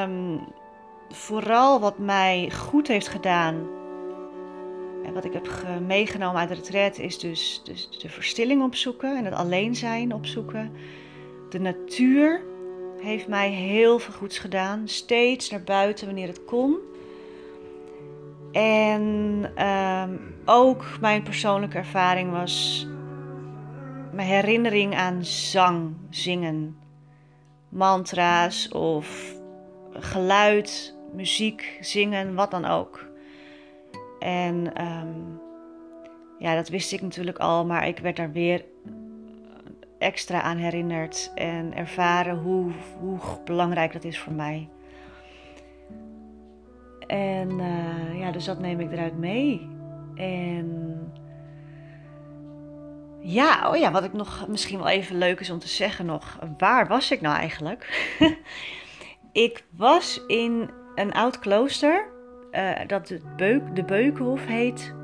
um, 0.04 0.40
vooral 1.10 1.80
wat 1.80 1.98
mij 1.98 2.52
goed 2.56 2.88
heeft 2.88 3.08
gedaan. 3.08 3.68
En 5.06 5.14
wat 5.14 5.26
ik 5.26 5.34
heb 5.34 5.48
meegenomen 5.86 6.40
uit 6.40 6.50
de 6.50 6.56
retreat 6.56 6.98
is 6.98 7.20
dus, 7.20 7.62
dus 7.64 7.90
de 8.00 8.10
verstilling 8.10 8.64
opzoeken 8.64 9.18
en 9.18 9.26
het 9.26 9.34
alleen 9.34 9.76
zijn 9.76 10.14
opzoeken. 10.14 10.76
De 11.50 11.60
natuur 11.60 12.42
heeft 13.00 13.28
mij 13.28 13.50
heel 13.50 14.00
veel 14.00 14.14
goeds 14.14 14.40
gedaan. 14.40 14.88
Steeds 14.88 15.50
naar 15.50 15.64
buiten 15.64 16.06
wanneer 16.06 16.28
het 16.28 16.46
kon. 16.46 16.78
En 18.52 19.04
um, 19.68 20.36
ook 20.46 20.86
mijn 21.02 21.24
persoonlijke 21.24 21.78
ervaring 21.78 22.32
was 22.32 22.88
mijn 24.12 24.28
herinnering 24.28 24.96
aan 24.96 25.26
zang, 25.26 25.96
zingen, 26.10 26.78
mantra's 27.70 28.72
of 28.72 29.36
geluid, 29.92 30.96
muziek, 31.14 31.78
zingen, 31.82 32.36
wat 32.36 32.52
dan 32.52 32.66
ook. 32.66 33.06
En 34.20 34.84
um, 34.86 35.40
ja, 36.40 36.56
dat 36.56 36.70
wist 36.70 36.92
ik 36.92 37.02
natuurlijk 37.02 37.38
al, 37.38 37.66
maar 37.66 37.88
ik 37.88 38.00
werd 38.00 38.16
daar 38.16 38.32
weer 38.32 38.66
extra 40.00 40.42
aan 40.42 40.58
herinnerd 40.58 41.32
en 41.36 41.76
ervaren 41.76 42.38
hoe, 42.38 42.72
hoe 43.00 43.20
belangrijk 43.46 43.94
dat 43.94 44.04
is 44.04 44.20
voor 44.20 44.34
mij. 44.34 44.70
En 47.08 47.50
uh, 47.60 48.20
ja, 48.20 48.32
dus 48.32 48.46
dat 48.46 48.60
neem 48.60 48.80
ik 48.80 48.92
eruit 48.92 49.18
mee. 49.18 49.70
En 50.16 50.98
ja, 53.20 53.70
oh 53.70 53.78
ja, 53.78 53.92
wat 53.92 54.04
ik 54.04 54.14
nog 54.14 54.48
misschien 54.48 54.78
wel 54.78 54.88
even 54.88 55.18
leuk 55.18 55.40
is 55.40 55.50
om 55.50 55.60
te 55.60 55.68
zeggen 55.68 56.06
nog. 56.06 56.40
Waar 56.58 56.88
was 56.88 57.12
ik 57.12 57.22
nou 57.22 57.36
eigenlijk? 57.36 58.10
ik 59.32 59.64
was 59.72 60.22
in 60.28 60.70
een 60.96 61.14
oud 61.14 61.40
klooster. 61.40 62.06
Uh, 62.52 62.72
dat 62.88 63.08
de, 63.08 63.22
Beuk, 63.36 63.76
de 63.76 63.84
Beukenhof 63.84 64.46
heet. 64.46 64.96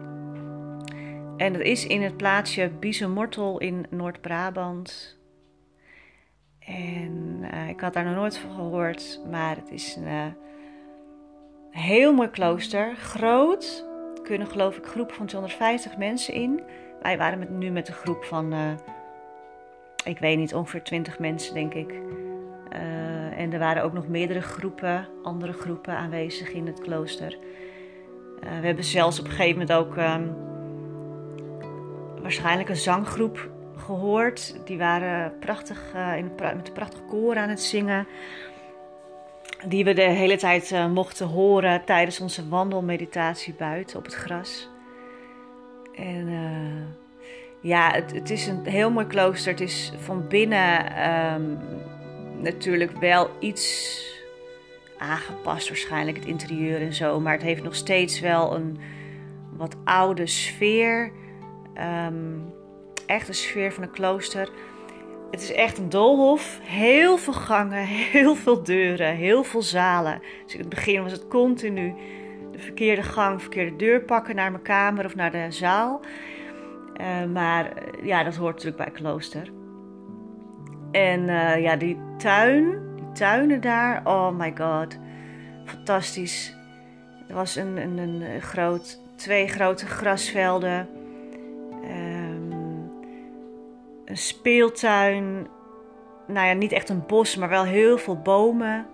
En 1.38 1.54
dat 1.54 1.62
is 1.62 1.88
in 1.88 2.02
het 2.02 2.17
plaatsje 2.17 2.72
Biezenmortel 2.80 3.60
in 3.60 3.86
Noord-Brabant. 3.89 5.17
En 6.60 7.39
uh, 7.54 7.69
ik 7.69 7.80
had 7.80 7.93
daar 7.93 8.04
nog 8.04 8.15
nooit 8.15 8.38
van 8.38 8.52
gehoord. 8.52 9.19
Maar 9.32 9.56
het 9.56 9.72
is 9.72 9.96
een 9.96 10.08
uh, 10.08 10.26
heel 11.69 12.13
mooi 12.13 12.30
klooster. 12.30 12.96
Groot. 12.96 13.86
Er 14.15 14.22
kunnen 14.22 14.48
geloof 14.48 14.78
ik 14.78 14.86
groepen 14.86 15.15
van 15.15 15.26
250 15.26 15.98
mensen 15.98 16.34
in. 16.34 16.62
Wij 17.02 17.17
waren 17.17 17.39
met, 17.39 17.50
nu 17.50 17.69
met 17.69 17.88
een 17.88 17.93
groep 17.93 18.24
van, 18.24 18.54
uh, 18.54 18.72
ik 20.06 20.19
weet 20.19 20.38
niet, 20.38 20.54
ongeveer 20.54 20.84
20 20.84 21.19
mensen 21.19 21.54
denk 21.54 21.74
ik. 21.74 22.02
En 23.38 23.54
er 23.54 23.60
waren 23.60 23.84
ook 23.84 23.93
nog 23.93 24.08
meerdere 24.08 24.41
groepen, 24.41 25.08
andere 25.24 25.54
groepen 25.54 25.93
aanwezig 25.93 26.52
in 26.52 26.67
het 26.67 26.82
klooster. 26.82 27.38
We 28.39 28.65
hebben 28.65 28.84
zelfs 28.84 29.19
op 29.19 29.26
een 29.26 29.32
gegeven 29.32 29.60
moment 29.60 29.72
ook 29.72 29.98
um, 29.98 30.36
waarschijnlijk 32.24 32.70
een 32.70 32.76
zanggroep 32.76 33.50
gehoord. 33.78 34.56
Die 34.66 34.78
waren 34.78 35.40
prachtig, 35.40 35.94
in, 36.18 36.32
met 36.36 36.68
een 36.68 36.74
prachtig 36.74 37.06
koor 37.06 37.38
aan 37.38 37.50
het 37.50 37.62
zingen. 37.62 38.08
Die 39.68 39.84
we 39.84 39.94
de 39.94 40.02
hele 40.02 40.38
tijd 40.38 40.76
mochten 40.94 41.28
horen 41.28 41.86
tijdens 41.86 42.20
onze 42.20 42.50
wandelmeditatie 42.50 43.54
buiten 43.54 43.98
op 43.98 44.06
het 44.06 44.14
gras. 44.14 44.70
En 45.96 46.28
uh, 46.28 46.86
ja, 47.62 47.92
het, 47.92 48.14
het, 48.14 48.30
is 48.30 48.48
een 48.48 48.66
heel 48.66 48.92
mooi 48.92 49.08
klooster. 49.08 49.52
Het 49.52 49.62
is 49.62 49.94
van 49.98 50.28
binnen 50.28 51.02
um, 51.34 51.60
natuurlijk 52.42 52.92
wel 52.92 53.30
iets 53.40 54.02
aangepast, 54.98 55.68
waarschijnlijk 55.68 56.18
het 56.18 56.26
interieur 56.26 56.82
en 56.82 56.94
zo. 56.94 57.20
Maar 57.20 57.34
het 57.34 57.42
heeft 57.42 57.64
nog 57.64 57.76
steeds 57.76 58.20
wel 58.20 58.56
een 58.56 58.78
wat 59.58 59.76
oude 59.84 60.28
sfeer. 60.28 61.12
Um, 61.78 62.54
echt 63.06 63.28
een 63.28 63.34
sfeer 63.34 63.74
van 63.74 63.84
een 63.84 63.92
klooster. 63.92 64.50
Het 65.32 65.42
is 65.42 65.52
echt 65.52 65.78
een 65.78 65.90
doolhof. 65.90 66.60
Heel 66.62 67.18
veel 67.18 67.34
gangen, 67.34 67.86
heel 68.16 68.36
veel 68.36 68.64
deuren, 68.64 69.16
heel 69.16 69.44
veel 69.44 69.62
zalen. 69.62 70.22
Dus 70.44 70.54
in 70.54 70.60
het 70.60 70.70
begin 70.70 71.04
was 71.04 71.12
het 71.12 71.28
continu 71.28 71.96
de 72.54 72.60
verkeerde 72.60 73.04
gang, 73.04 73.42
verkeerde 73.42 73.76
deur 73.76 74.02
pakken 74.02 74.36
naar 74.36 74.52
mijn 74.52 74.64
kamer 74.64 75.06
of 75.06 75.16
naar 75.16 75.32
de 75.32 75.46
zaal. 75.50 76.02
Uh, 77.02 77.24
maar 77.34 77.72
eh, 77.72 78.06
ja, 78.06 78.24
dat 78.24 78.36
hoort 78.36 78.54
natuurlijk 78.54 78.84
bij 78.84 79.02
klooster. 79.02 79.52
En 80.92 81.22
uh, 81.22 81.62
ja, 81.62 81.76
die 81.76 81.98
tuin, 82.18 82.96
die 82.96 83.12
tuinen 83.12 83.62
daar, 83.62 84.02
oh 84.04 84.38
my 84.38 84.54
god, 84.58 84.98
fantastisch. 85.66 86.56
Er 87.28 87.36
was 87.36 87.56
een, 87.56 87.78
een, 87.78 87.98
een 87.98 88.42
groot, 88.42 89.00
twee 89.16 89.48
grote 89.48 89.86
grasvelden, 89.86 90.88
een 94.13 94.19
speeltuin. 94.19 95.47
Nou 96.28 96.47
ja, 96.47 96.54
niet 96.54 96.71
echt 96.71 96.89
een 96.89 97.06
bos, 97.08 97.36
maar 97.36 97.49
wel 97.49 97.63
heel 97.63 97.97
veel 97.97 98.21
bomen. 98.21 98.86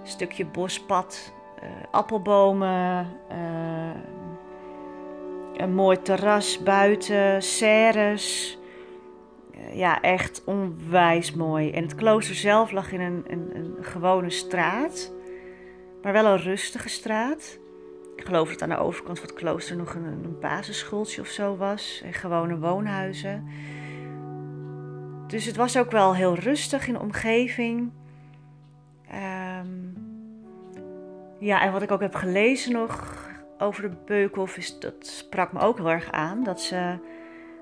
Een 0.00 0.08
stukje 0.10 0.46
bospad 0.46 1.32
uh, 1.62 1.68
appelbomen, 1.90 3.08
uh, 3.30 3.90
een 5.56 5.74
mooi 5.74 6.02
terras 6.02 6.62
buiten, 6.62 7.42
serres. 7.42 8.58
Uh, 9.54 9.76
ja, 9.76 10.00
echt 10.00 10.42
onwijs 10.44 11.32
mooi. 11.32 11.70
En 11.70 11.82
het 11.82 11.94
klooster 11.94 12.34
zelf 12.34 12.70
lag 12.70 12.92
in 12.92 13.00
een, 13.00 13.24
een, 13.26 13.50
een, 13.54 13.76
gewone 13.80 14.30
straat, 14.30 15.12
maar 16.02 16.12
wel 16.12 16.26
een 16.26 16.42
rustige 16.42 16.88
straat. 16.88 17.58
Ik 18.16 18.24
geloof 18.24 18.48
dat 18.48 18.62
aan 18.62 18.68
de 18.68 18.78
overkant 18.78 19.18
van 19.18 19.28
het 19.28 19.36
klooster 19.36 19.76
nog 19.76 19.94
een, 19.94 20.04
een 20.04 20.36
basisschooltje 20.40 21.20
of 21.20 21.28
zo 21.28 21.56
was. 21.56 22.02
En 22.04 22.12
gewone 22.12 22.58
woonhuizen. 22.58 23.48
Dus 25.26 25.44
het 25.44 25.56
was 25.56 25.78
ook 25.78 25.90
wel 25.90 26.14
heel 26.14 26.34
rustig 26.34 26.88
in 26.88 26.98
omgeving. 26.98 27.92
Um, 29.12 29.96
ja, 31.38 31.62
en 31.62 31.72
wat 31.72 31.82
ik 31.82 31.90
ook 31.90 32.00
heb 32.00 32.14
gelezen 32.14 32.72
nog 32.72 33.22
over 33.58 33.82
de 33.82 33.96
Beukhof, 34.06 34.56
is, 34.56 34.78
dat 34.78 35.06
sprak 35.06 35.52
me 35.52 35.60
ook 35.60 35.76
heel 35.76 35.90
erg 35.90 36.10
aan. 36.10 36.44
Dat 36.44 36.60
ze, 36.60 36.98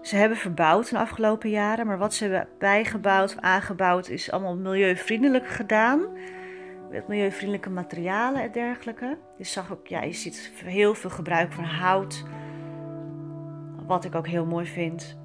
ze 0.03 0.17
hebben 0.17 0.39
verbouwd 0.39 0.91
in 0.91 0.97
de 0.97 1.03
afgelopen 1.03 1.51
jaren, 1.51 1.87
maar 1.87 1.99
wat 1.99 2.15
ze 2.15 2.25
hebben 2.25 2.49
bijgebouwd 2.59 3.35
of 3.35 3.43
aangebouwd 3.43 4.09
is 4.09 4.31
allemaal 4.31 4.57
milieuvriendelijk 4.57 5.47
gedaan. 5.47 6.01
Met 6.91 7.09
milieuvriendelijke 7.09 7.71
materialen 7.71 8.43
en 8.43 8.53
dergelijke. 8.53 9.19
Je 9.37 9.45
zag 9.45 9.73
ook, 9.73 9.87
ja, 9.87 10.03
je 10.03 10.13
ziet 10.13 10.53
heel 10.65 10.95
veel 10.95 11.11
gebruik 11.11 11.53
van 11.53 11.65
hout. 11.65 12.25
Wat 13.87 14.05
ik 14.05 14.15
ook 14.15 14.27
heel 14.27 14.47
mooi 14.47 14.67
vind. 14.67 15.21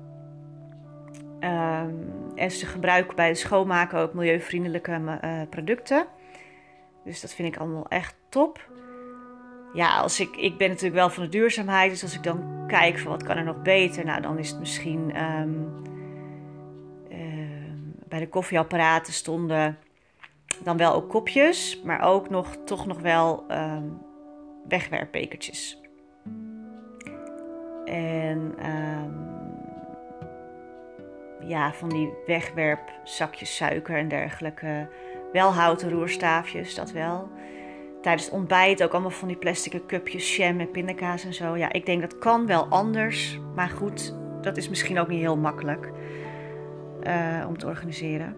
Um, 1.40 2.14
en 2.36 2.52
ze 2.52 2.66
gebruiken 2.66 3.16
bij 3.16 3.28
het 3.28 3.38
schoonmaken 3.38 4.00
ook 4.00 4.14
milieuvriendelijke 4.14 4.92
uh, 4.92 5.42
producten. 5.50 6.06
Dus 7.04 7.22
dat 7.22 7.34
vind 7.34 7.54
ik 7.54 7.60
allemaal 7.60 7.88
echt 7.88 8.16
top. 8.30 8.70
Ja, 9.74 9.98
als 9.98 10.20
ik, 10.20 10.36
ik 10.36 10.58
ben 10.58 10.68
natuurlijk 10.68 10.96
wel 10.96 11.10
van 11.10 11.24
de 11.24 11.30
duurzaamheid. 11.30 11.92
Dus 11.92 12.04
als 12.04 12.16
ik 12.16 12.24
dan 12.24 12.66
kijk 12.68 13.00
van 13.00 13.12
wat 13.12 13.24
kan 13.24 13.38
er 13.38 13.44
nog 13.44 13.62
beter. 13.62 14.06
Nou, 14.06 14.22
dan 14.22 14.38
is 14.38 14.50
het 14.50 14.60
misschien... 14.60 15.12
Uh, 15.16 15.42
bij 18.08 18.20
de 18.20 18.30
koffieapparaten 18.30 19.14
stonden 19.14 19.78
dan 20.64 20.78
wel 20.78 20.94
ook 20.94 21.10
kopjes, 21.10 21.82
maar 21.84 22.02
ook 22.02 22.30
nog, 22.30 22.58
toch 22.66 22.86
nog 22.86 23.00
wel 23.00 23.46
um. 23.52 24.06
En 27.86 28.56
ja, 31.40 31.74
van 31.74 31.90
die 31.90 32.14
wegwerpzakjes 32.26 33.56
suiker 33.56 33.98
en 33.98 34.08
dergelijke. 34.08 34.88
Wel 35.32 35.54
houten 35.54 35.90
roerstaafjes, 35.90 36.76
dat 36.76 36.92
wel. 36.92 37.30
Tijdens 38.02 38.26
het 38.26 38.34
ontbijt 38.34 38.84
ook 38.84 38.92
allemaal 38.92 39.10
van 39.10 39.28
die 39.28 39.38
plastic 39.38 39.88
cupjes, 39.88 40.36
jam 40.36 40.60
en 40.60 40.72
pindakaas 40.72 41.26
en 41.26 41.34
zo. 41.34 41.58
Ja, 41.58 41.72
ik 41.72 41.86
denk 41.86 42.02
dat 42.02 42.18
kan 42.18 42.46
wel 42.46 42.66
anders. 42.68 43.40
Maar 43.56 43.70
goed, 43.70 44.16
dat 44.42 44.58
is 44.58 44.70
misschien 44.70 45.00
ook 45.00 45.08
niet 45.08 45.20
heel 45.20 45.38
makkelijk 45.38 45.92
uh, 47.08 47.46
om 47.48 47.58
te 47.58 47.66
organiseren. 47.66 48.36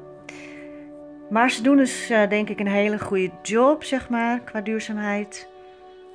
Maar 1.29 1.51
ze 1.51 1.62
doen 1.62 1.77
dus 1.77 2.12
uh, 2.12 2.29
denk 2.29 2.49
ik 2.49 2.59
een 2.59 2.67
hele 2.67 2.99
goede 2.99 3.31
job, 3.41 3.83
zeg 3.83 4.09
maar, 4.09 4.39
qua 4.39 4.62
duurzaamheid. 4.62 5.49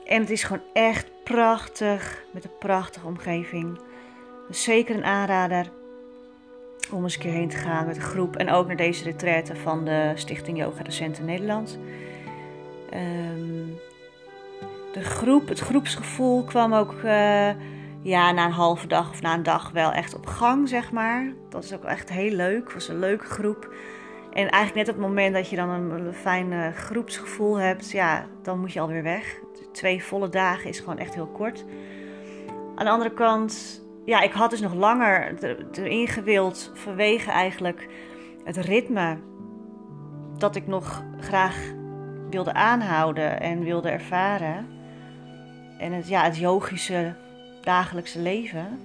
En 0.05 0.20
het 0.20 0.31
is 0.31 0.42
gewoon 0.44 0.64
echt 0.73 1.11
prachtig, 1.25 2.25
met 2.33 2.44
een 2.44 2.59
prachtige 2.59 3.07
omgeving. 3.07 3.79
Zeker 4.51 4.97
een 4.97 5.05
aanrader 5.05 5.70
om 6.90 7.03
eens 7.03 7.14
een 7.14 7.20
keer 7.20 7.33
heen 7.33 7.49
te 7.49 7.57
gaan 7.57 7.87
met 7.87 7.97
een 7.97 8.03
groep. 8.03 8.37
En 8.37 8.51
ook 8.51 8.66
naar 8.66 8.77
deze 8.77 9.05
retraite 9.05 9.57
van 9.57 9.85
de 9.85 10.12
Stichting 10.14 10.59
Yoga 10.59 10.83
Docenten 10.83 11.25
Nederland. 11.25 11.79
Um, 12.94 13.79
de 14.92 15.03
groep, 15.03 15.49
het 15.49 15.59
groepsgevoel 15.59 16.44
kwam 16.44 16.75
ook 16.75 16.92
uh, 16.92 17.51
ja, 18.03 18.33
na 18.33 18.44
een 18.44 18.51
halve 18.53 18.87
dag 18.87 19.11
of 19.11 19.23
na 19.23 19.35
een 19.35 19.42
dag 19.42 19.70
wel 19.70 19.92
echt 19.92 20.14
op 20.14 20.27
gang, 20.27 20.68
zeg 20.68 20.92
maar. 20.92 21.33
Dat 21.49 21.64
is 21.64 21.75
ook 21.75 21.85
echt 21.85 22.11
heel 22.11 22.33
leuk. 22.33 22.64
Het 22.64 22.73
was 22.73 22.88
een 22.88 22.99
leuke 22.99 23.25
groep. 23.25 23.75
En 24.33 24.51
eigenlijk 24.51 24.75
net 24.75 24.88
op 24.88 25.03
het 25.03 25.11
moment 25.11 25.35
dat 25.35 25.49
je 25.49 25.57
dan 25.57 25.68
een 25.68 26.14
fijn 26.14 26.53
uh, 26.53 26.68
groepsgevoel 26.68 27.59
hebt, 27.59 27.90
ja, 27.90 28.27
dan 28.42 28.61
moet 28.61 28.73
je 28.73 28.81
alweer 28.81 29.03
weg. 29.03 29.38
Twee 29.73 30.05
volle 30.05 30.29
dagen 30.29 30.68
is 30.68 30.79
gewoon 30.79 30.99
echt 30.99 31.14
heel 31.14 31.27
kort. 31.27 31.64
Aan 32.75 32.85
de 32.85 32.90
andere 32.90 33.12
kant 33.12 33.84
ja, 34.05 34.21
ik 34.21 34.33
had 34.33 34.51
dus 34.51 34.61
nog 34.61 34.75
langer 34.75 35.35
erin 35.73 36.09
gewild 36.09 36.71
vanwege 36.75 37.31
eigenlijk 37.31 37.88
het 38.45 38.57
ritme 38.57 39.19
dat 40.38 40.57
ik 40.57 40.67
nog 40.67 41.03
graag 41.21 41.57
wilde 42.31 42.53
aanhouden 42.53 43.40
en 43.40 43.64
wilde 43.64 43.88
ervaren. 43.88 44.69
En 45.79 45.93
het, 45.93 46.09
ja, 46.09 46.23
het 46.23 46.38
yogische 46.38 47.14
dagelijkse 47.61 48.21
leven. 48.21 48.81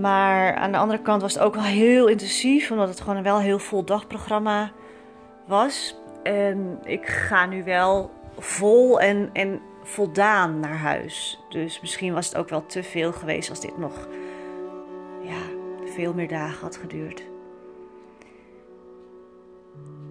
Maar 0.00 0.54
aan 0.54 0.72
de 0.72 0.78
andere 0.78 1.02
kant 1.02 1.22
was 1.22 1.34
het 1.34 1.42
ook 1.42 1.54
wel 1.54 1.64
heel 1.64 2.06
intensief, 2.06 2.70
omdat 2.70 2.88
het 2.88 3.00
gewoon 3.00 3.16
een 3.16 3.22
wel 3.22 3.40
heel 3.40 3.58
vol 3.58 3.84
dagprogramma 3.84 4.70
was. 5.46 5.96
En 6.22 6.78
ik 6.84 7.06
ga 7.06 7.46
nu 7.46 7.64
wel 7.64 8.10
vol 8.38 9.00
en, 9.00 9.30
en 9.32 9.60
voldaan 9.82 10.60
naar 10.60 10.76
huis. 10.76 11.40
Dus 11.48 11.80
misschien 11.80 12.14
was 12.14 12.26
het 12.26 12.36
ook 12.36 12.48
wel 12.48 12.66
te 12.66 12.82
veel 12.82 13.12
geweest 13.12 13.50
als 13.50 13.60
dit 13.60 13.78
nog 13.78 14.08
ja, 15.22 15.40
veel 15.84 16.14
meer 16.14 16.28
dagen 16.28 16.60
had 16.60 16.76
geduurd. 16.76 17.22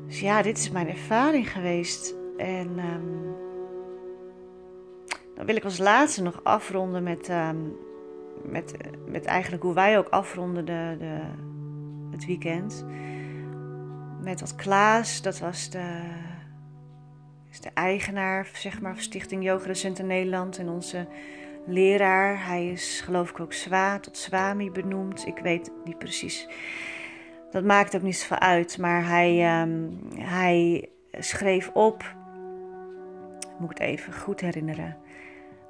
Dus 0.08 0.20
ja, 0.20 0.42
dit 0.42 0.58
is 0.58 0.70
mijn 0.70 0.90
ervaring 0.90 1.52
geweest. 1.52 2.16
En 2.38 2.80
um, 2.80 3.36
dan 5.36 5.46
wil 5.46 5.56
ik 5.56 5.64
als 5.64 5.78
laatste 5.78 6.22
nog 6.22 6.40
afronden 6.44 7.04
met, 7.04 7.30
um, 7.30 7.76
met, 8.44 8.74
met 9.06 9.26
eigenlijk 9.26 9.64
hoe 9.64 9.74
wij 9.74 9.98
ook 9.98 10.10
afronden 10.10 10.66
de, 10.66 10.96
de, 11.00 11.20
het 12.12 12.26
weekend. 12.26 12.86
Met 14.24 14.40
wat 14.40 14.56
Klaas, 14.56 15.22
dat 15.22 15.40
was 15.40 15.70
de 15.70 16.00
is 17.52 17.60
de 17.60 17.70
eigenaar 17.74 18.50
zeg 18.54 18.82
maar, 18.82 18.94
van 18.94 19.04
Stichting 19.04 19.44
Yogadocenten 19.44 20.08
Nederland 20.08 20.58
en 20.58 20.70
onze 20.70 21.08
leraar. 21.66 22.46
Hij 22.46 22.72
is 22.72 23.02
geloof 23.02 23.30
ik 23.30 23.40
ook 23.40 23.54
Zwa 23.54 24.00
tot 24.00 24.18
Swami 24.18 24.72
benoemd. 24.72 25.28
Ik 25.28 25.38
weet 25.38 25.72
niet 25.86 25.98
precies. 25.98 26.48
Dat 27.52 27.64
maakt 27.64 27.96
ook 27.96 28.02
niet 28.02 28.18
zoveel 28.18 28.40
uit. 28.40 28.78
Maar 28.78 29.08
hij, 29.08 29.62
um, 29.62 30.00
hij 30.16 30.90
schreef 31.12 31.70
op, 31.74 32.16
moet 33.60 33.72
ik 33.72 33.78
het 33.78 33.88
even 33.88 34.14
goed 34.14 34.42
herinneren, 34.42 34.98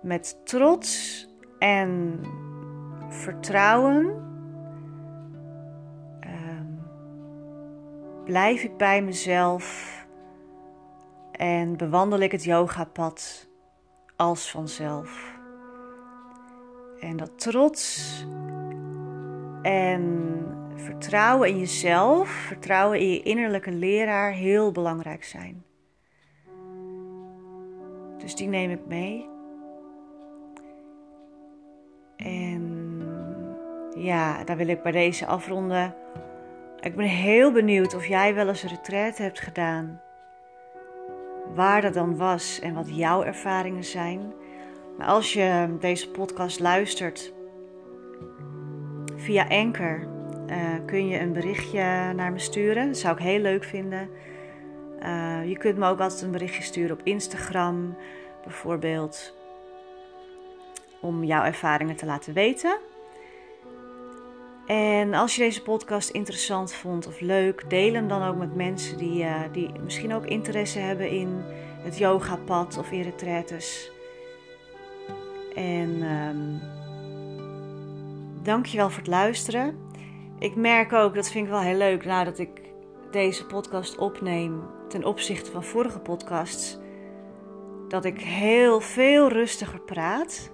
met 0.02 0.42
trots 0.44 1.28
en 1.60 2.20
vertrouwen 3.10 4.06
um, 6.20 6.80
blijf 8.26 8.64
ik 8.64 8.78
bij 8.78 9.02
mezelf 9.02 10.00
en 11.42 11.78
bewandel 11.78 12.20
ik 12.20 12.32
het 12.32 12.44
yogapad 12.44 13.50
als 14.16 14.52
vanzelf. 14.52 15.40
En 17.00 17.18
dat 17.18 17.40
trots 17.40 18.26
en 19.62 20.44
vertrouwen 20.76 21.50
in 21.50 21.60
jezelf, 21.60 22.30
vertrouwen 22.30 23.00
in 23.00 23.10
je 23.10 23.22
innerlijke 23.22 23.72
leraar 23.72 24.32
heel 24.32 24.72
belangrijk 24.72 25.24
zijn. 25.24 25.64
Dus 28.18 28.36
die 28.36 28.48
neem 28.48 28.72
ik 28.72 28.86
mee. 28.86 29.30
En 32.16 32.64
ja, 33.98 34.44
dan 34.44 34.58
wil 34.58 34.68
ik 34.68 34.84
bij 34.84 34.92
deze 34.92 35.26
afronden. 35.26 35.96
Ik 36.80 36.96
ben 36.96 37.06
heel 37.06 37.52
benieuwd 37.52 37.96
of 37.96 38.06
jij 38.06 38.36
wel 38.36 38.48
eens 38.48 38.64
een 38.64 38.70
retraite 38.70 39.22
hebt 39.22 39.40
gedaan 39.40 40.02
waar 41.56 41.82
dat 41.82 41.94
dan 41.94 42.18
was 42.18 42.60
en 42.60 42.74
wat 42.74 42.96
jouw 42.96 43.24
ervaringen 43.24 43.84
zijn. 43.84 44.34
Maar 44.98 45.08
als 45.08 45.34
je 45.34 45.76
deze 45.80 46.10
podcast 46.10 46.60
luistert 46.60 47.34
via 49.16 49.48
Anchor, 49.48 50.08
uh, 50.50 50.58
kun 50.86 51.08
je 51.08 51.20
een 51.20 51.34
berichtje 51.34 52.14
naar 52.16 52.32
me 52.32 52.40
sturen. 52.40 52.88
Dat 52.88 52.98
zou 52.98 53.16
ik 53.16 53.24
heel 53.24 53.40
leuk 53.40 53.64
vinden. 53.64 54.10
Uh, 55.04 55.50
je 55.50 55.58
kunt 55.58 55.78
me 55.78 55.88
ook 55.88 56.00
altijd 56.00 56.22
een 56.22 56.32
berichtje 56.32 56.64
sturen 56.64 57.00
op 57.00 57.02
Instagram, 57.04 57.98
bijvoorbeeld, 58.44 59.36
om 61.02 61.24
jouw 61.24 61.44
ervaringen 61.44 61.96
te 61.96 62.06
laten 62.06 62.34
weten. 62.34 62.78
En 64.66 65.14
als 65.14 65.36
je 65.36 65.42
deze 65.42 65.62
podcast 65.62 66.10
interessant 66.10 66.74
vond 66.74 67.08
of 67.08 67.20
leuk, 67.20 67.70
deel 67.70 67.94
hem 67.94 68.08
dan 68.08 68.24
ook 68.24 68.38
met 68.38 68.56
mensen 68.56 68.98
die, 68.98 69.24
uh, 69.24 69.42
die 69.52 69.72
misschien 69.84 70.14
ook 70.14 70.26
interesse 70.26 70.80
hebben 70.80 71.10
in 71.10 71.44
het 71.84 71.98
yogapad 71.98 72.78
of 72.78 72.92
in 72.92 73.02
retretes. 73.02 73.92
En 75.56 76.02
um, 76.02 76.62
dankjewel 78.44 78.90
voor 78.90 79.00
het 79.00 79.08
luisteren. 79.08 79.78
Ik 80.40 80.56
merk 80.56 80.94
ook, 80.94 81.16
dat 81.16 81.32
vind 81.32 81.46
ik 81.46 81.52
wel 81.52 81.62
heel 81.62 81.78
leuk, 81.78 82.06
nadat 82.06 82.40
ik 82.40 82.62
deze 83.12 83.46
podcast 83.46 83.98
opneem 83.98 84.64
ten 84.88 85.06
opzichte 85.06 85.52
van 85.52 85.64
vorige 85.64 86.00
podcasts, 86.00 86.80
dat 87.88 88.06
ik 88.06 88.22
heel 88.22 88.80
veel 88.80 89.30
rustiger 89.30 89.80
praat. 89.82 90.52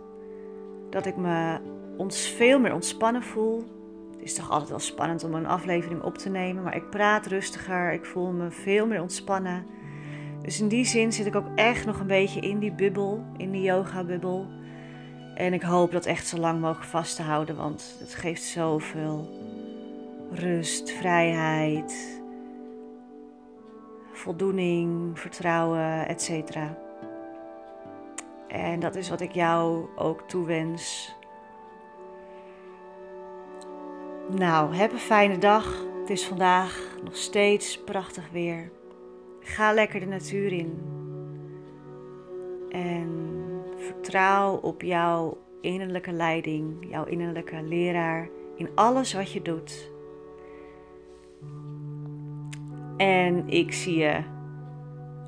Dat 0.89 1.05
ik 1.05 1.17
me 1.17 1.59
ons 1.97 2.27
veel 2.27 2.59
meer 2.59 2.73
ontspannen 2.73 3.23
voel 3.23 3.76
is 4.27 4.35
toch 4.35 4.51
altijd 4.51 4.69
wel 4.69 4.79
spannend 4.79 5.23
om 5.23 5.33
een 5.33 5.45
aflevering 5.45 6.01
op 6.01 6.17
te 6.17 6.29
nemen. 6.29 6.63
Maar 6.63 6.75
ik 6.75 6.89
praat 6.89 7.25
rustiger. 7.25 7.91
Ik 7.91 8.05
voel 8.05 8.31
me 8.31 8.51
veel 8.51 8.87
meer 8.87 9.01
ontspannen. 9.01 9.65
Dus 10.41 10.59
in 10.59 10.67
die 10.67 10.85
zin 10.85 11.13
zit 11.13 11.25
ik 11.25 11.35
ook 11.35 11.47
echt 11.55 11.85
nog 11.85 11.99
een 11.99 12.07
beetje 12.07 12.39
in 12.39 12.59
die 12.59 12.71
bubbel. 12.71 13.25
In 13.37 13.51
die 13.51 13.61
yoga-bubbel. 13.61 14.47
En 15.35 15.53
ik 15.53 15.61
hoop 15.61 15.91
dat 15.91 16.05
echt 16.05 16.27
zo 16.27 16.37
lang 16.37 16.61
mogelijk 16.61 16.89
vast 16.89 17.15
te 17.15 17.21
houden. 17.21 17.55
Want 17.55 17.95
het 17.99 18.13
geeft 18.13 18.43
zoveel 18.43 19.29
rust, 20.31 20.91
vrijheid, 20.91 22.21
voldoening, 24.11 25.19
vertrouwen, 25.19 26.07
etc. 26.07 26.57
En 28.47 28.79
dat 28.79 28.95
is 28.95 29.09
wat 29.09 29.21
ik 29.21 29.31
jou 29.31 29.85
ook 29.95 30.21
toewens 30.27 31.15
Nou, 34.35 34.75
heb 34.75 34.91
een 34.91 34.99
fijne 34.99 35.37
dag. 35.37 35.85
Het 35.99 36.09
is 36.09 36.25
vandaag 36.25 36.95
nog 37.03 37.15
steeds 37.15 37.83
prachtig 37.83 38.29
weer. 38.31 38.71
Ga 39.39 39.73
lekker 39.73 39.99
de 39.99 40.05
natuur 40.05 40.51
in. 40.51 40.81
En 42.69 43.09
vertrouw 43.77 44.55
op 44.55 44.81
jouw 44.81 45.37
innerlijke 45.61 46.11
leiding, 46.11 46.87
jouw 46.89 47.05
innerlijke 47.05 47.61
leraar 47.63 48.29
in 48.55 48.69
alles 48.75 49.13
wat 49.13 49.31
je 49.31 49.41
doet. 49.41 49.91
En 52.97 53.49
ik 53.49 53.73
zie 53.73 53.97
je, 53.97 54.23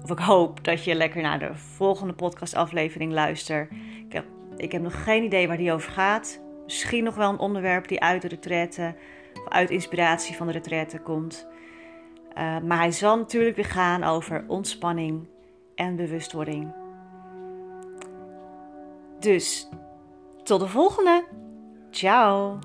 of 0.03 0.11
ik 0.11 0.19
hoop 0.19 0.63
dat 0.63 0.83
je 0.83 0.95
lekker 0.95 1.21
naar 1.21 1.39
de 1.39 1.55
volgende 1.55 2.13
podcastaflevering 2.13 3.11
luistert. 3.11 3.71
Ik 4.05 4.13
heb, 4.13 4.25
ik 4.57 4.71
heb 4.71 4.81
nog 4.81 5.03
geen 5.03 5.23
idee 5.23 5.47
waar 5.47 5.57
die 5.57 5.71
over 5.71 5.91
gaat. 5.91 6.47
Misschien 6.69 7.03
nog 7.03 7.15
wel 7.15 7.29
een 7.29 7.39
onderwerp 7.39 7.87
die 7.87 8.01
uit 8.01 8.21
de 8.21 8.27
retraite, 8.27 8.95
of 9.33 9.47
uit 9.47 9.69
inspiratie 9.69 10.35
van 10.35 10.47
de 10.47 10.53
retraite 10.53 10.99
komt. 10.99 11.47
Uh, 12.37 12.59
maar 12.59 12.77
hij 12.77 12.91
zal 12.91 13.17
natuurlijk 13.17 13.55
weer 13.55 13.65
gaan 13.65 14.03
over 14.03 14.43
ontspanning 14.47 15.27
en 15.75 15.95
bewustwording. 15.95 16.73
Dus 19.19 19.69
tot 20.43 20.59
de 20.59 20.67
volgende. 20.67 21.23
Ciao. 21.89 22.59